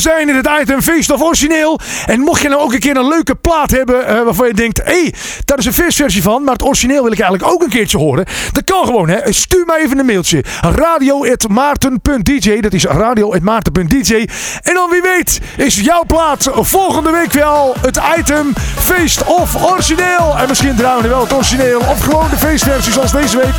Samen 0.00 0.26
zijn 0.26 0.28
in 0.28 0.44
het 0.44 0.62
item 0.62 0.82
Feest 0.82 1.10
of 1.10 1.22
Origineel. 1.22 1.80
En 2.06 2.20
mocht 2.20 2.42
je 2.42 2.48
nou 2.48 2.62
ook 2.62 2.72
een 2.72 2.78
keer 2.78 2.96
een 2.96 3.08
leuke 3.08 3.34
plaat 3.34 3.70
hebben 3.70 4.06
eh, 4.06 4.22
waarvan 4.22 4.46
je 4.46 4.54
denkt... 4.54 4.80
hé, 4.84 4.84
hey, 4.84 5.14
daar 5.44 5.58
is 5.58 5.64
een 5.64 5.72
feestversie 5.72 6.22
van, 6.22 6.42
maar 6.42 6.52
het 6.52 6.64
origineel 6.64 7.02
wil 7.02 7.12
ik 7.12 7.20
eigenlijk 7.20 7.52
ook 7.52 7.62
een 7.62 7.68
keertje 7.68 7.98
horen. 7.98 8.24
Dat 8.52 8.64
kan 8.64 8.84
gewoon, 8.84 9.08
hè. 9.08 9.32
Stuur 9.32 9.66
mij 9.66 9.80
even 9.80 9.98
een 9.98 10.06
mailtje. 10.06 10.44
radio.maarten.dj 10.60 12.60
Dat 12.60 12.72
is 12.72 12.84
radio.maarten.dj 12.84 14.14
En 14.62 14.74
dan 14.74 14.90
wie 14.90 15.02
weet 15.02 15.40
is 15.56 15.80
jouw 15.80 16.04
plaat 16.06 16.48
volgende 16.52 17.10
week 17.10 17.32
weer 17.32 17.44
al 17.44 17.74
het 17.80 18.00
item 18.18 18.52
Feest 18.78 19.24
of 19.24 19.72
Origineel. 19.72 20.34
En 20.38 20.48
misschien 20.48 20.76
draaien 20.76 21.02
we 21.02 21.08
wel 21.08 21.20
het 21.20 21.32
origineel 21.32 21.80
of 21.80 22.00
gewoon 22.00 22.30
de 22.30 22.36
feestversie 22.36 22.92
zoals 22.92 23.12
deze 23.12 23.36
week. 23.36 23.54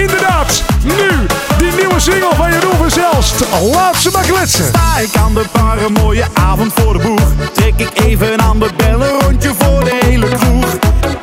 Inderdaad, 0.00 0.62
nu 0.84 1.08
die 1.58 1.72
nieuwe 1.72 2.00
single 2.00 2.34
van 2.34 2.50
Jeroen 2.50 2.76
van 2.76 2.90
Zelst. 2.90 3.34
Laat 3.72 3.96
ze 3.96 4.10
maar 4.10 4.26
kletsen. 4.26 4.70
Ik 5.02 5.16
aan 5.16 5.34
de 5.34 5.44
bar, 5.52 5.82
een 5.82 5.92
mooie 5.92 6.24
avond 6.34 6.72
voor 6.74 6.92
de 6.92 6.98
boeg. 6.98 7.52
Trek 7.52 7.74
ik 7.76 8.00
even 8.04 8.40
aan 8.40 8.58
de 8.58 8.68
bel, 8.76 9.02
een 9.02 9.20
rondje 9.20 9.52
voor 9.58 9.84
de 9.84 9.98
hele 10.00 10.28
kroeg. 10.28 10.78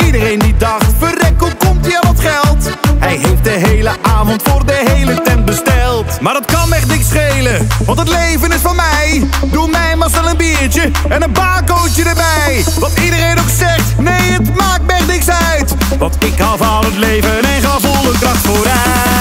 Iedereen 0.06 0.40
die 0.40 0.58
dacht, 0.58 0.86
verrek, 1.00 1.34
hoe 1.40 1.56
komt 1.58 1.96
aan 1.96 2.16
het 2.16 2.20
geld? 2.20 2.70
Hij 3.00 3.18
heeft 3.22 3.44
de 3.44 3.50
hele 3.68 3.92
avond 4.02 4.42
voor 4.44 4.66
de 4.66 4.84
hele 4.86 5.22
tent 5.22 5.46
besteld. 5.46 6.22
Maar 6.22 6.34
dat 6.34 6.46
kan 6.46 6.74
echt 6.74 6.88
niks 6.88 7.08
schelen, 7.08 7.68
want 7.86 8.00
het 8.00 8.10
leven 8.10 8.52
is 8.52 8.62
van 8.62 8.76
mij. 8.76 9.28
Doe 9.52 9.68
mij 9.70 9.96
maar 9.96 10.10
snel 10.10 10.30
een 10.30 10.38
biertje 10.38 10.92
en 11.10 11.24
een 11.24 11.32
barcootje 11.32 12.04
erbij. 12.04 12.64
Wat 12.80 13.00
iedereen 13.04 13.40
ook 13.40 13.50
zegt, 13.58 13.98
nee 13.98 14.32
het 14.32 14.56
maakt 14.56 14.86
me 14.86 14.94
echt 14.94 15.08
niks 15.08 15.30
uit. 15.30 15.76
Want 15.98 16.24
ik 16.24 16.40
hou 16.40 16.58
van 16.58 16.86
het 16.86 16.98
leven 16.98 17.44
en 17.44 17.62
ga 17.62 17.80
volle 17.80 18.18
kracht 18.20 18.48
vooruit. 18.48 19.16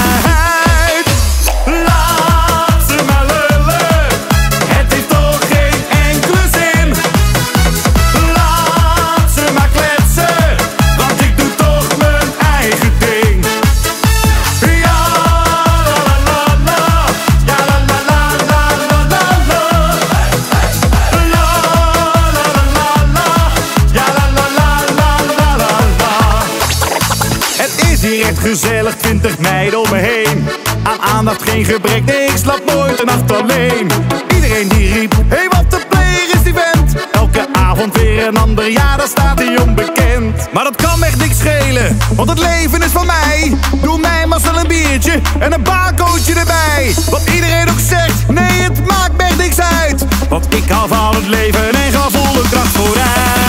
Twintig 29.07 29.39
meiden 29.39 29.81
om 29.81 29.91
me 29.91 29.97
heen. 29.97 30.49
Aan 30.83 31.01
aandacht 31.01 31.43
geen 31.43 31.65
gebrek, 31.65 32.11
ik 32.11 32.37
slaap 32.43 32.63
nooit 32.67 33.01
een 33.01 33.07
nacht 33.07 33.33
alleen. 33.33 33.91
Iedereen 34.35 34.69
die 34.69 34.93
riep, 34.93 35.15
hey 35.27 35.47
wat 35.51 35.71
de 35.71 35.81
player 35.89 36.29
is 36.35 36.43
die 36.43 36.55
vent. 36.55 36.95
Elke 37.13 37.47
avond 37.53 37.97
weer 37.97 38.27
een 38.27 38.37
ander, 38.37 38.71
ja 38.71 38.97
daar 38.97 39.07
staat 39.07 39.39
hij 39.39 39.59
onbekend. 39.59 40.53
Maar 40.53 40.65
dat 40.65 40.77
kan 40.77 41.05
echt 41.05 41.19
niks 41.19 41.39
schelen, 41.39 41.99
want 42.15 42.29
het 42.29 42.39
leven 42.39 42.83
is 42.83 42.91
van 42.91 43.07
mij. 43.07 43.57
Doe 43.83 43.99
mij 43.99 44.27
maar 44.27 44.41
snel 44.41 44.59
een 44.59 44.69
biertje 44.69 45.21
en 45.39 45.53
een 45.53 45.63
barcootje 45.63 46.35
erbij. 46.35 46.95
Wat 47.11 47.23
iedereen 47.35 47.71
ook 47.71 47.81
zegt, 47.89 48.29
nee 48.29 48.61
het 48.63 48.87
maakt 48.87 49.17
me 49.17 49.23
echt 49.23 49.37
niks 49.37 49.61
uit. 49.61 50.05
Want 50.29 50.55
ik 50.55 50.69
hou 50.69 50.89
van 50.89 51.15
het 51.15 51.27
leven 51.27 51.75
en 51.75 51.93
ga 51.93 52.09
volle 52.11 52.49
kracht 52.51 52.77
vooruit. 52.77 53.45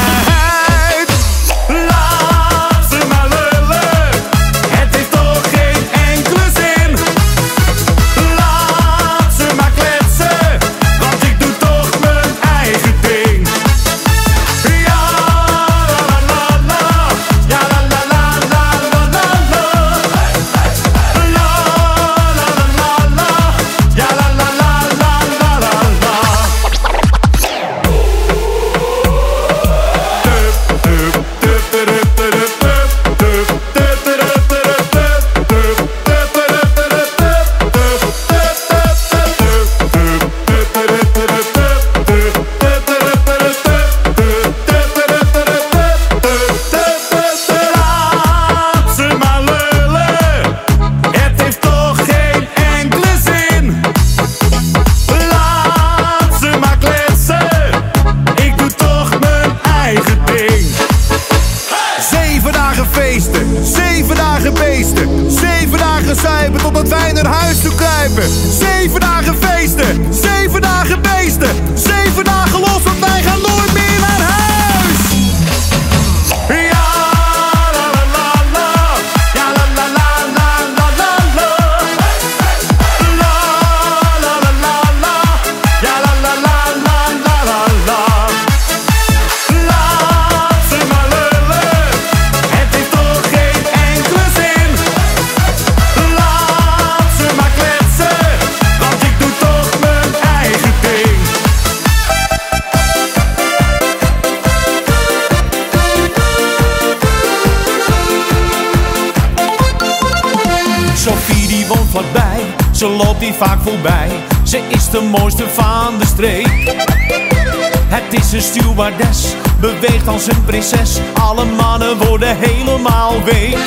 Als 120.05 120.27
een 120.27 120.43
prinses. 120.45 120.99
Alle 121.13 121.45
mannen 121.45 121.97
worden 121.97 122.37
helemaal 122.37 123.23
week. 123.23 123.57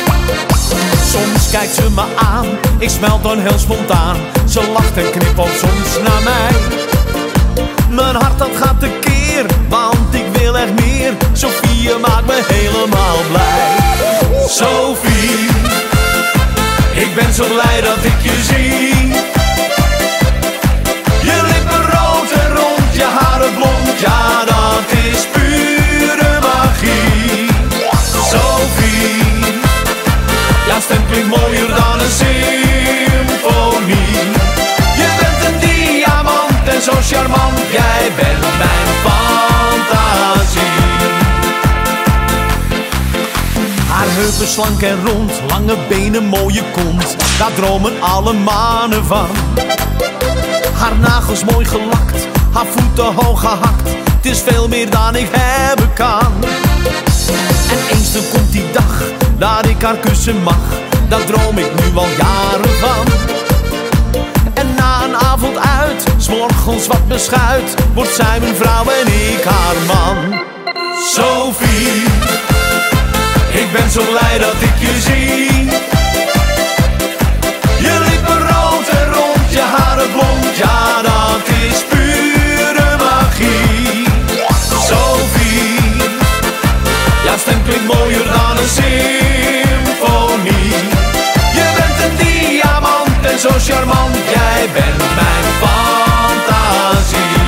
Soms 1.10 1.50
kijkt 1.50 1.74
ze 1.74 1.90
me 1.94 2.02
aan, 2.16 2.46
ik 2.78 2.90
smelt 2.90 3.22
dan 3.22 3.38
heel 3.38 3.58
spontaan. 3.58 4.16
Ze 4.48 4.70
lacht 4.72 4.96
en 4.96 5.10
knippelt 5.10 5.48
soms 5.48 6.08
naar 6.08 6.22
mij. 6.22 6.52
Mijn 7.90 8.14
hart 8.14 8.38
dat 8.38 8.50
gaat 8.60 8.80
tekeer, 8.80 9.46
want 9.68 10.14
ik 10.14 10.24
wil 10.32 10.58
echt 10.58 10.80
meer. 10.80 11.12
Sophie 11.32 11.98
maakt 12.00 12.26
me 12.26 12.42
helemaal 12.46 13.16
blij. 13.30 13.76
Sophie. 14.48 15.48
Ik 16.94 17.14
ben 17.14 17.34
zo 17.34 17.44
blij 17.44 17.80
dat 17.80 18.04
ik 18.04 18.22
je 18.22 18.42
zie. 18.42 19.08
Je 21.22 21.40
lippen 21.52 21.82
rood 21.82 22.30
en 22.30 22.56
rond, 22.56 22.94
je 22.94 23.04
haren 23.04 23.29
jouw 30.70 30.80
stem 30.80 31.06
klinkt 31.10 31.28
mooier 31.28 31.68
dan 31.68 32.00
een 32.00 32.10
symfonie. 32.10 33.48
Je 35.00 35.08
bent 35.20 35.40
een 35.46 35.58
diamant 35.60 36.68
en 36.74 36.82
zo 36.82 36.92
charmant, 37.02 37.58
jij 37.70 38.12
bent 38.16 38.40
mijn 38.62 38.88
fantasie. 39.04 40.78
Haar 43.88 44.06
heupen 44.08 44.48
slank 44.48 44.82
en 44.82 45.06
rond, 45.06 45.32
lange 45.48 45.76
benen, 45.88 46.24
mooie 46.24 46.62
kont. 46.72 47.16
Daar 47.38 47.52
dromen 47.54 48.02
alle 48.02 48.32
mannen 48.32 49.04
van. 49.04 49.28
Haar 50.74 50.96
nagels 50.96 51.44
mooi 51.44 51.66
gelakt, 51.66 52.26
haar 52.52 52.66
voeten 52.66 53.14
hoog 53.14 53.40
gehakt. 53.40 53.88
Het 54.16 54.26
is 54.26 54.40
veel 54.40 54.68
meer 54.68 54.90
dan 54.90 55.16
ik 55.16 55.28
hebben 55.30 55.92
kan. 55.92 56.32
En 57.70 57.96
eens 57.96 58.12
dan 58.12 58.22
komt 58.32 58.52
die 58.52 58.70
dag 58.72 59.02
dat 59.41 59.66
ik 59.66 59.82
haar 59.82 59.97
kussen 59.97 60.43
mag. 60.43 60.64
Daar 61.09 61.24
droom 61.24 61.59
ik 61.59 61.70
nu 61.74 61.99
al 61.99 62.07
jaren 62.18 62.78
van. 62.80 63.07
En 64.55 64.74
na 64.74 65.05
een 65.05 65.16
avond 65.16 65.59
uit 65.59 66.05
morgens 66.28 66.86
wat 66.86 67.09
beschuit, 67.09 67.74
wordt 67.95 68.14
zij 68.14 68.41
mijn 68.41 68.55
vrouw 68.55 68.84
en 68.84 69.07
ik 69.07 69.45
haar 69.45 69.76
man. 69.86 70.41
Sophie, 71.14 72.03
ik 73.53 73.72
ben 73.72 73.91
zo 73.91 74.03
blij 74.11 74.38
dat 74.38 74.55
ik 74.61 74.76
je 74.78 75.01
zie. 75.01 75.64
Je 77.86 78.01
lippen 78.09 78.38
rood 78.38 78.88
en 78.88 79.12
rond, 79.12 79.51
je 79.51 79.61
haren 79.76 80.11
blond, 80.12 80.57
ja 80.57 81.03
dat 81.03 81.49
is 81.68 81.84
pure 81.88 82.97
magie. 82.97 84.07
Sophie, 84.88 86.03
jouw 87.24 87.38
stem 87.38 87.62
klinkt 87.64 87.86
mooier 87.95 88.24
dan 88.24 88.49
symfonie. 88.66 90.48
Je 91.58 91.66
bent 91.76 91.98
een 92.04 92.16
diamant 92.16 93.22
en 93.22 93.38
zo 93.38 93.50
charmant, 93.58 94.16
jij 94.34 94.68
bent 94.72 94.98
mijn 94.98 95.46
fantasie. 95.61 97.38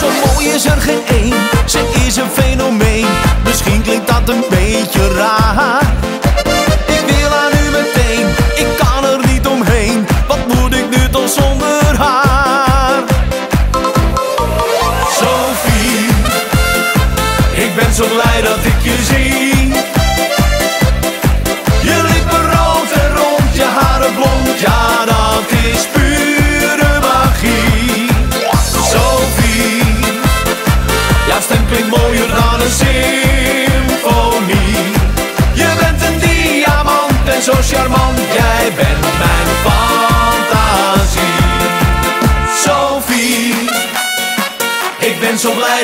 Zo 0.00 0.06
mooi 0.24 0.46
is 0.48 0.64
er 0.64 0.80
geen 0.80 1.02
één, 1.06 1.34
ze 1.64 1.80
is 2.06 2.16
een 2.16 2.30
fenomeen. 2.30 2.45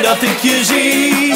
Dat 0.01 0.21
ik 0.21 0.39
je 0.41 0.63
zie. 0.63 1.33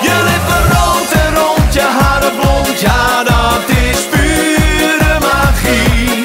Je 0.00 0.22
lippen 0.24 0.62
rood 0.72 1.12
en 1.12 1.34
rond, 1.34 1.74
je 1.74 1.80
haren 1.80 2.36
blond, 2.36 2.80
ja 2.80 3.22
dat 3.22 3.68
is 3.68 3.98
pure 4.10 5.18
magie. 5.20 6.24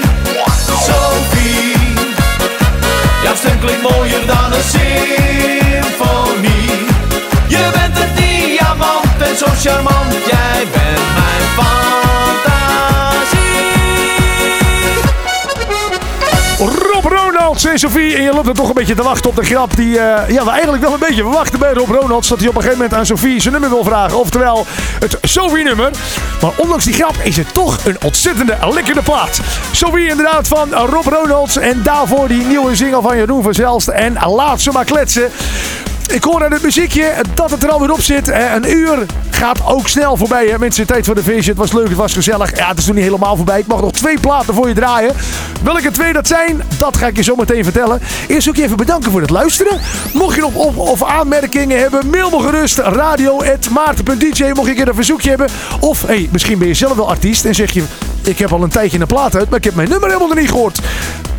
Sophie, 0.85 1.77
jouw 3.23 3.35
stem 3.35 3.59
klinkt 3.59 3.81
mooier 3.81 4.25
dan 4.25 4.53
een 4.53 4.63
symfonie. 4.63 6.05
Je 7.47 7.69
bent 7.73 7.99
een 7.99 8.13
diamant 8.15 9.21
en 9.21 9.37
zo 9.37 9.45
charmant, 9.61 9.96
En 17.65 17.79
Sophie. 17.79 18.15
En 18.15 18.23
je 18.23 18.33
loopt 18.33 18.47
er 18.47 18.53
toch 18.53 18.67
een 18.67 18.73
beetje 18.73 18.95
te 18.95 19.03
wachten 19.03 19.29
op 19.29 19.35
de 19.35 19.43
grap 19.43 19.75
die 19.75 19.99
eh, 19.99 20.29
ja, 20.29 20.43
we 20.43 20.49
eigenlijk 20.49 20.83
wel 20.83 20.93
een 20.93 20.99
beetje 20.99 21.21
verwachten 21.21 21.59
bij 21.59 21.73
Rob 21.73 21.89
Ronalds. 21.89 22.27
Dat 22.27 22.39
hij 22.39 22.47
op 22.47 22.55
een 22.55 22.61
gegeven 22.61 22.81
moment 22.81 22.99
aan 22.99 23.05
Sophie 23.05 23.41
zijn 23.41 23.53
nummer 23.53 23.69
wil 23.69 23.83
vragen. 23.83 24.19
Oftewel 24.19 24.65
het 24.99 25.17
Sophie-nummer. 25.21 25.91
Maar 26.41 26.51
ondanks 26.55 26.83
die 26.83 26.93
grap 26.93 27.15
is 27.23 27.37
het 27.37 27.53
toch 27.53 27.77
een 27.85 27.97
ontzettende 28.05 28.57
lekkere 28.73 29.01
plaat. 29.01 29.39
Sophie 29.71 30.07
inderdaad 30.07 30.47
van 30.47 30.73
Rob 30.73 31.05
Ronalds. 31.05 31.57
En 31.57 31.83
daarvoor 31.83 32.27
die 32.27 32.45
nieuwe 32.45 32.75
single 32.75 33.01
van 33.01 33.17
Jeroen 33.17 33.43
van 33.43 33.53
Zelst. 33.53 33.87
En 33.87 34.17
laat 34.25 34.61
ze 34.61 34.71
maar 34.71 34.85
kletsen. 34.85 35.31
Ik 36.07 36.23
hoor 36.23 36.45
aan 36.45 36.51
het 36.51 36.63
muziekje 36.63 37.13
dat 37.33 37.51
het 37.51 37.63
er 37.63 37.69
alweer 37.69 37.91
op 37.91 38.01
zit. 38.01 38.29
Eh, 38.29 38.53
Een 38.53 38.71
uur 38.71 39.05
gaat 39.37 39.65
ook 39.65 39.87
snel 39.87 40.17
voorbij. 40.17 40.47
Hè? 40.47 40.59
Mensen, 40.59 40.87
tijd 40.87 41.05
voor 41.05 41.15
de 41.15 41.23
feestje. 41.23 41.49
Het 41.49 41.59
was 41.59 41.73
leuk, 41.73 41.87
het 41.87 41.97
was 41.97 42.13
gezellig. 42.13 42.57
Ja, 42.57 42.67
het 42.67 42.77
is 42.77 42.85
nog 42.85 42.95
niet 42.95 43.03
helemaal 43.03 43.35
voorbij. 43.35 43.59
Ik 43.59 43.67
mag 43.67 43.81
nog 43.81 43.91
twee 43.91 44.19
platen 44.19 44.53
voor 44.53 44.67
je 44.67 44.73
draaien. 44.73 45.15
Welke 45.63 45.91
twee 45.91 46.13
dat 46.13 46.27
zijn, 46.27 46.61
dat 46.77 46.97
ga 46.97 47.07
ik 47.07 47.15
je 47.15 47.23
zo 47.23 47.35
meteen 47.35 47.63
vertellen. 47.63 48.01
Eerst 48.27 48.49
ook 48.49 48.55
je 48.55 48.63
even 48.63 48.77
bedanken 48.77 49.11
voor 49.11 49.21
het 49.21 49.29
luisteren. 49.29 49.79
Mocht 50.13 50.35
je 50.35 50.41
nog 50.41 50.53
op- 50.53 50.77
of 50.77 51.03
aanmerkingen 51.03 51.79
hebben, 51.79 52.09
mail 52.09 52.29
me 52.29 52.39
gerust. 52.39 52.77
Radio.maarten.dj 52.77 54.51
mocht 54.53 54.67
je 54.67 54.81
een 54.81 54.87
een 54.87 54.95
verzoekje 54.95 55.29
hebben. 55.29 55.47
Of, 55.79 56.01
hey, 56.01 56.29
misschien 56.31 56.57
ben 56.57 56.67
je 56.67 56.73
zelf 56.73 56.95
wel 56.95 57.09
artiest 57.09 57.45
en 57.45 57.55
zeg 57.55 57.71
je... 57.71 57.83
Ik 58.21 58.39
heb 58.39 58.51
al 58.51 58.63
een 58.63 58.69
tijdje 58.69 58.99
een 58.99 59.07
plaat 59.07 59.35
uit, 59.35 59.49
maar 59.49 59.57
ik 59.57 59.63
heb 59.63 59.75
mijn 59.75 59.89
nummer 59.89 60.07
helemaal 60.07 60.29
nog 60.29 60.37
niet 60.37 60.49
gehoord. 60.49 60.79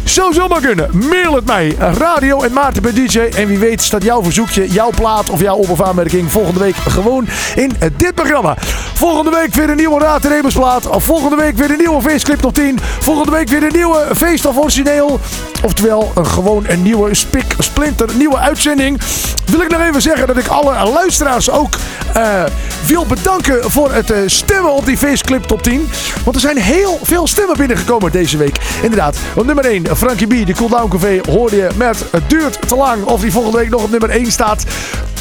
Zou 0.09 0.33
zomaar 0.33 0.61
kunnen. 0.61 0.91
Mail 0.93 1.35
het 1.35 1.47
mij. 1.47 1.77
Radio 1.79 2.43
en 2.43 2.53
Maarten 2.53 2.83
bij 2.83 2.93
DJ. 2.93 3.19
En 3.19 3.47
wie 3.47 3.59
weet 3.59 3.83
staat 3.83 4.03
jouw 4.03 4.23
verzoekje, 4.23 4.69
jouw 4.69 4.91
plaat 4.91 5.31
of 5.31 5.41
jouw 5.41 5.57
op- 5.57 5.69
of 5.69 5.83
aanmerking 5.83 6.31
volgende 6.31 6.61
week 6.61 6.77
gewoon 6.77 7.29
in 7.55 7.73
dit 7.97 8.15
programma. 8.15 8.55
Volgende 8.95 9.31
week 9.31 9.55
weer 9.55 9.71
een 9.71 9.77
nieuwe 9.77 10.01
Raad 10.01 10.25
en 10.25 10.31
Rebusplaat. 10.31 10.89
Volgende 10.91 11.37
week 11.37 11.57
weer 11.57 11.71
een 11.71 11.79
nieuwe 11.79 12.03
feestclip 12.03 12.41
tot 12.41 12.55
10. 12.55 12.79
Volgende 13.01 13.31
week 13.33 13.49
weer 13.49 13.63
een 13.63 13.73
nieuwe 13.73 14.07
feest 14.17 14.47
of 14.47 14.57
origineel. 14.57 15.21
Oftewel 15.65 16.13
een, 16.15 16.27
gewoon 16.27 16.65
een 16.69 16.83
nieuwe 16.83 17.15
spik, 17.15 17.55
splinter, 17.59 18.09
nieuwe 18.17 18.39
uitzending. 18.39 19.01
Wil 19.45 19.61
ik 19.61 19.71
nog 19.71 19.81
even 19.81 20.03
zeggen 20.03 20.27
dat 20.27 20.37
ik 20.37 20.47
alle 20.47 20.91
luisteraars 20.93 21.51
ook 21.51 21.77
eh, 22.15 22.45
wil 22.87 23.07
bedanken 23.07 23.71
voor 23.71 23.93
het 23.93 24.11
eh, 24.11 24.19
stemmen 24.27 24.73
op 24.73 24.87
die 24.87 24.97
feestclip 24.97 25.43
top 25.43 25.63
10. 25.63 25.89
Want 26.25 26.37
er 26.37 26.43
zijn 26.43 26.57
heel 26.57 26.99
veel 27.03 27.27
stemmen 27.27 27.57
binnengekomen 27.57 28.13
deze 28.13 28.37
week. 28.37 28.57
Inderdaad, 28.83 29.17
op 29.35 29.47
nummer 29.47 29.65
1, 29.65 29.97
Frankie 29.99 30.27
B, 30.27 30.47
de 30.47 30.55
Cool 30.55 30.69
Down 30.69 30.89
Café, 30.89 31.21
hoorde 31.31 31.57
je 31.57 31.69
met 31.77 32.05
Het 32.11 32.31
duurt 32.31 32.69
te 32.69 32.77
lang. 32.77 33.05
Of 33.05 33.21
die 33.21 33.33
volgende 33.33 33.59
week 33.59 33.71
nog 33.71 33.83
op 33.83 33.91
nummer 33.91 34.11
1 34.11 34.33
staat. 34.33 34.65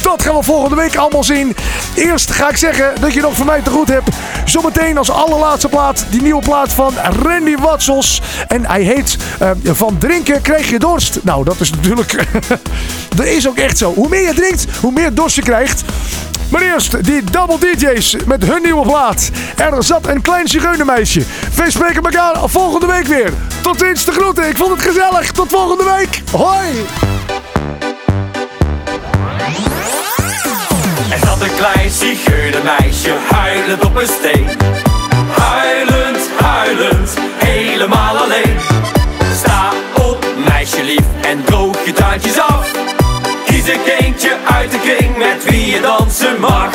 Dat 0.02 0.22
gaan 0.22 0.34
we 0.34 0.42
volgende 0.42 0.76
week 0.76 0.96
allemaal 0.96 1.24
zien. 1.24 1.56
Eerst 1.94 2.30
ga 2.30 2.48
ik 2.48 2.56
zeggen 2.56 3.00
dat 3.00 3.12
je 3.12 3.20
nog 3.20 3.34
van 3.34 3.46
mij 3.46 3.60
te 3.60 3.70
goed 3.70 3.88
hebt. 3.88 4.08
Zometeen 4.44 4.98
als 4.98 5.10
allerlaatste 5.10 5.68
plaat 5.68 6.06
die 6.10 6.22
nieuwe 6.22 6.42
plaat 6.42 6.72
van 6.72 6.94
Randy 7.22 7.56
Watsels. 7.56 8.22
En 8.46 8.66
hij 8.66 8.82
heet 8.82 9.16
eh, 9.38 9.50
Van 9.64 9.98
drinken 9.98 10.42
krijg 10.42 10.70
je 10.70 10.78
dorst. 10.78 11.18
Nou, 11.22 11.44
dat 11.44 11.60
is 11.60 11.70
natuurlijk... 11.70 12.24
dat 13.16 13.26
is 13.26 13.48
ook 13.48 13.58
echt 13.58 13.78
zo. 13.78 13.94
Hoe 13.94 14.08
meer 14.08 14.26
je 14.26 14.34
drinkt, 14.34 14.66
hoe 14.80 14.92
meer 14.92 15.14
dorst 15.14 15.36
je 15.36 15.42
krijgt. 15.42 15.84
Maar 16.48 16.62
eerst 16.62 17.04
die 17.04 17.24
double 17.30 17.58
DJ's 17.58 18.16
met 18.26 18.44
hun 18.44 18.62
nieuwe 18.62 18.86
plaat. 18.86 19.30
Er 19.56 19.84
zat 19.84 20.06
een 20.06 20.20
klein 20.20 20.48
zigeunermeisje. 20.48 21.22
We 21.54 21.70
spreken 21.70 22.02
elkaar 22.02 22.48
volgende 22.48 22.86
week 22.86 23.06
weer. 23.06 23.32
Tot 23.62 23.78
ziens, 23.78 24.04
de 24.04 24.12
groeten. 24.12 24.48
Ik 24.48 24.56
het 24.70 24.82
gezellig. 24.82 25.30
Tot 25.32 25.48
volgende 25.48 25.84
week. 25.84 26.22
Hoi. 26.32 26.86
Er 31.10 31.18
zat 31.26 31.40
een 31.40 31.54
klein 31.56 31.90
zigeunermeisje 31.90 33.12
huilend 33.30 33.84
op 33.84 33.96
een 33.96 34.06
steen. 34.06 34.48
Huilend, 35.30 36.30
huilend, 36.40 37.14
helemaal 37.44 38.16
alleen. 38.16 38.56
Sta 39.34 39.72
op, 39.94 40.26
meisje 40.48 40.82
lief, 40.82 41.04
en 41.22 41.44
droog 41.44 41.84
je 41.84 41.92
traantjes 41.92 42.38
af. 42.38 42.70
Kies 43.46 43.68
een 43.68 43.80
kindje 43.84 44.36
uit 44.54 44.70
de 44.70 44.78
kring 44.78 45.16
met 45.16 45.44
wie 45.44 45.66
je 45.66 45.80
dansen 45.80 46.40
mag. 46.40 46.70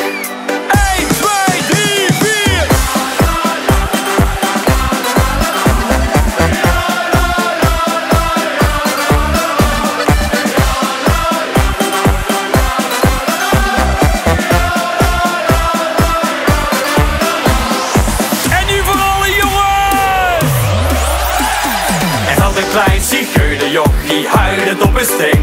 Zigeunerjochie 23.74 24.28
huilend 24.28 24.82
op 24.82 24.96
een 24.98 25.04
steen. 25.04 25.42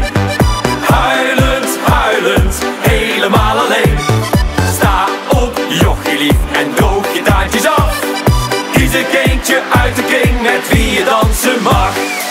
Huilend, 0.80 1.78
huilend, 1.82 2.58
helemaal 2.78 3.58
alleen. 3.58 3.98
Sta 4.74 5.06
op, 5.28 5.60
jochie 5.68 6.18
lief, 6.18 6.36
en 6.52 6.74
droog 6.74 7.14
je 7.14 7.22
taartjes 7.22 7.66
af. 7.66 8.00
Kies 8.72 8.94
een 8.94 9.06
kindje 9.10 9.60
uit 9.82 9.96
de 9.96 10.02
kring 10.02 10.42
met 10.42 10.68
wie 10.68 10.90
je 10.90 11.04
dansen 11.04 11.62
mag. 11.62 12.21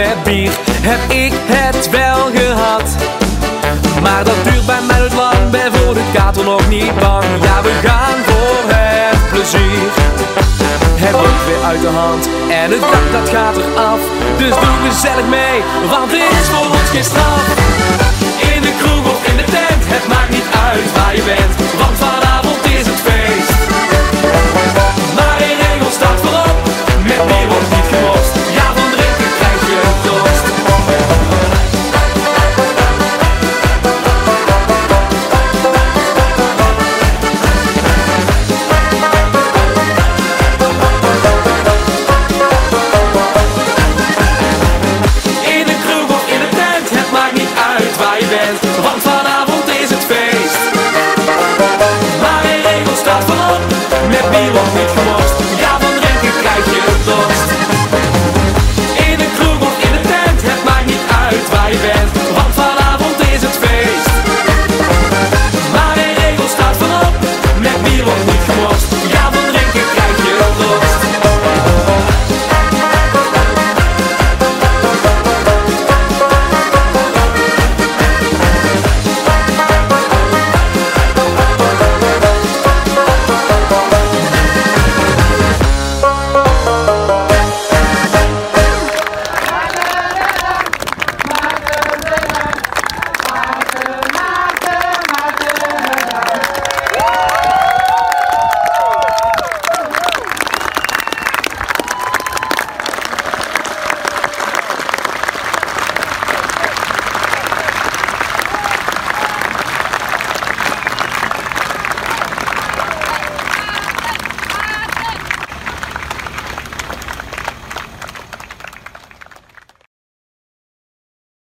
met 0.00 0.22
bier 0.22 0.52
heb 0.90 1.02
ik 1.10 1.32
het 1.56 1.90
wel 1.90 2.20
gehad. 2.34 2.88
Maar 4.02 4.24
dat 4.24 4.38
duurt 4.44 4.66
bij 4.66 4.82
mij 4.86 4.98
nooit 4.98 5.14
lang, 5.14 5.50
ben 5.50 5.72
voor 5.74 5.94
de 5.94 6.06
kater 6.12 6.44
nog 6.44 6.68
niet 6.68 6.94
bang. 6.98 7.24
Ja, 7.42 7.62
we 7.62 7.74
gaan 7.86 8.18
voor 8.28 8.62
het 8.76 9.22
plezier. 9.32 9.86
Het 11.04 11.12
loopt 11.12 11.44
weer 11.48 11.62
uit 11.70 11.80
de 11.80 11.92
hand 12.02 12.28
en 12.60 12.70
het 12.74 12.84
dak 12.92 13.06
dat 13.16 13.28
gaat 13.34 13.56
eraf. 13.56 14.00
Dus 14.38 14.54
doe 14.64 14.76
gezellig 14.88 15.28
mee, 15.38 15.56
want 15.92 16.10
dit 16.10 16.30
is 16.40 16.48
voor 16.52 16.66
ons 16.78 16.90
geen 16.94 17.04
straf. 17.04 17.44
In 18.54 18.62
de 18.66 18.72
kroeg 18.80 19.04
of 19.12 19.20
in 19.30 19.36
de 19.36 19.46
tent, 19.54 19.82
het 19.94 20.04
maakt 20.12 20.30
niet 20.36 20.48
uit 20.68 20.88
waar 20.96 21.14
je 21.18 21.22
bent. 21.22 21.49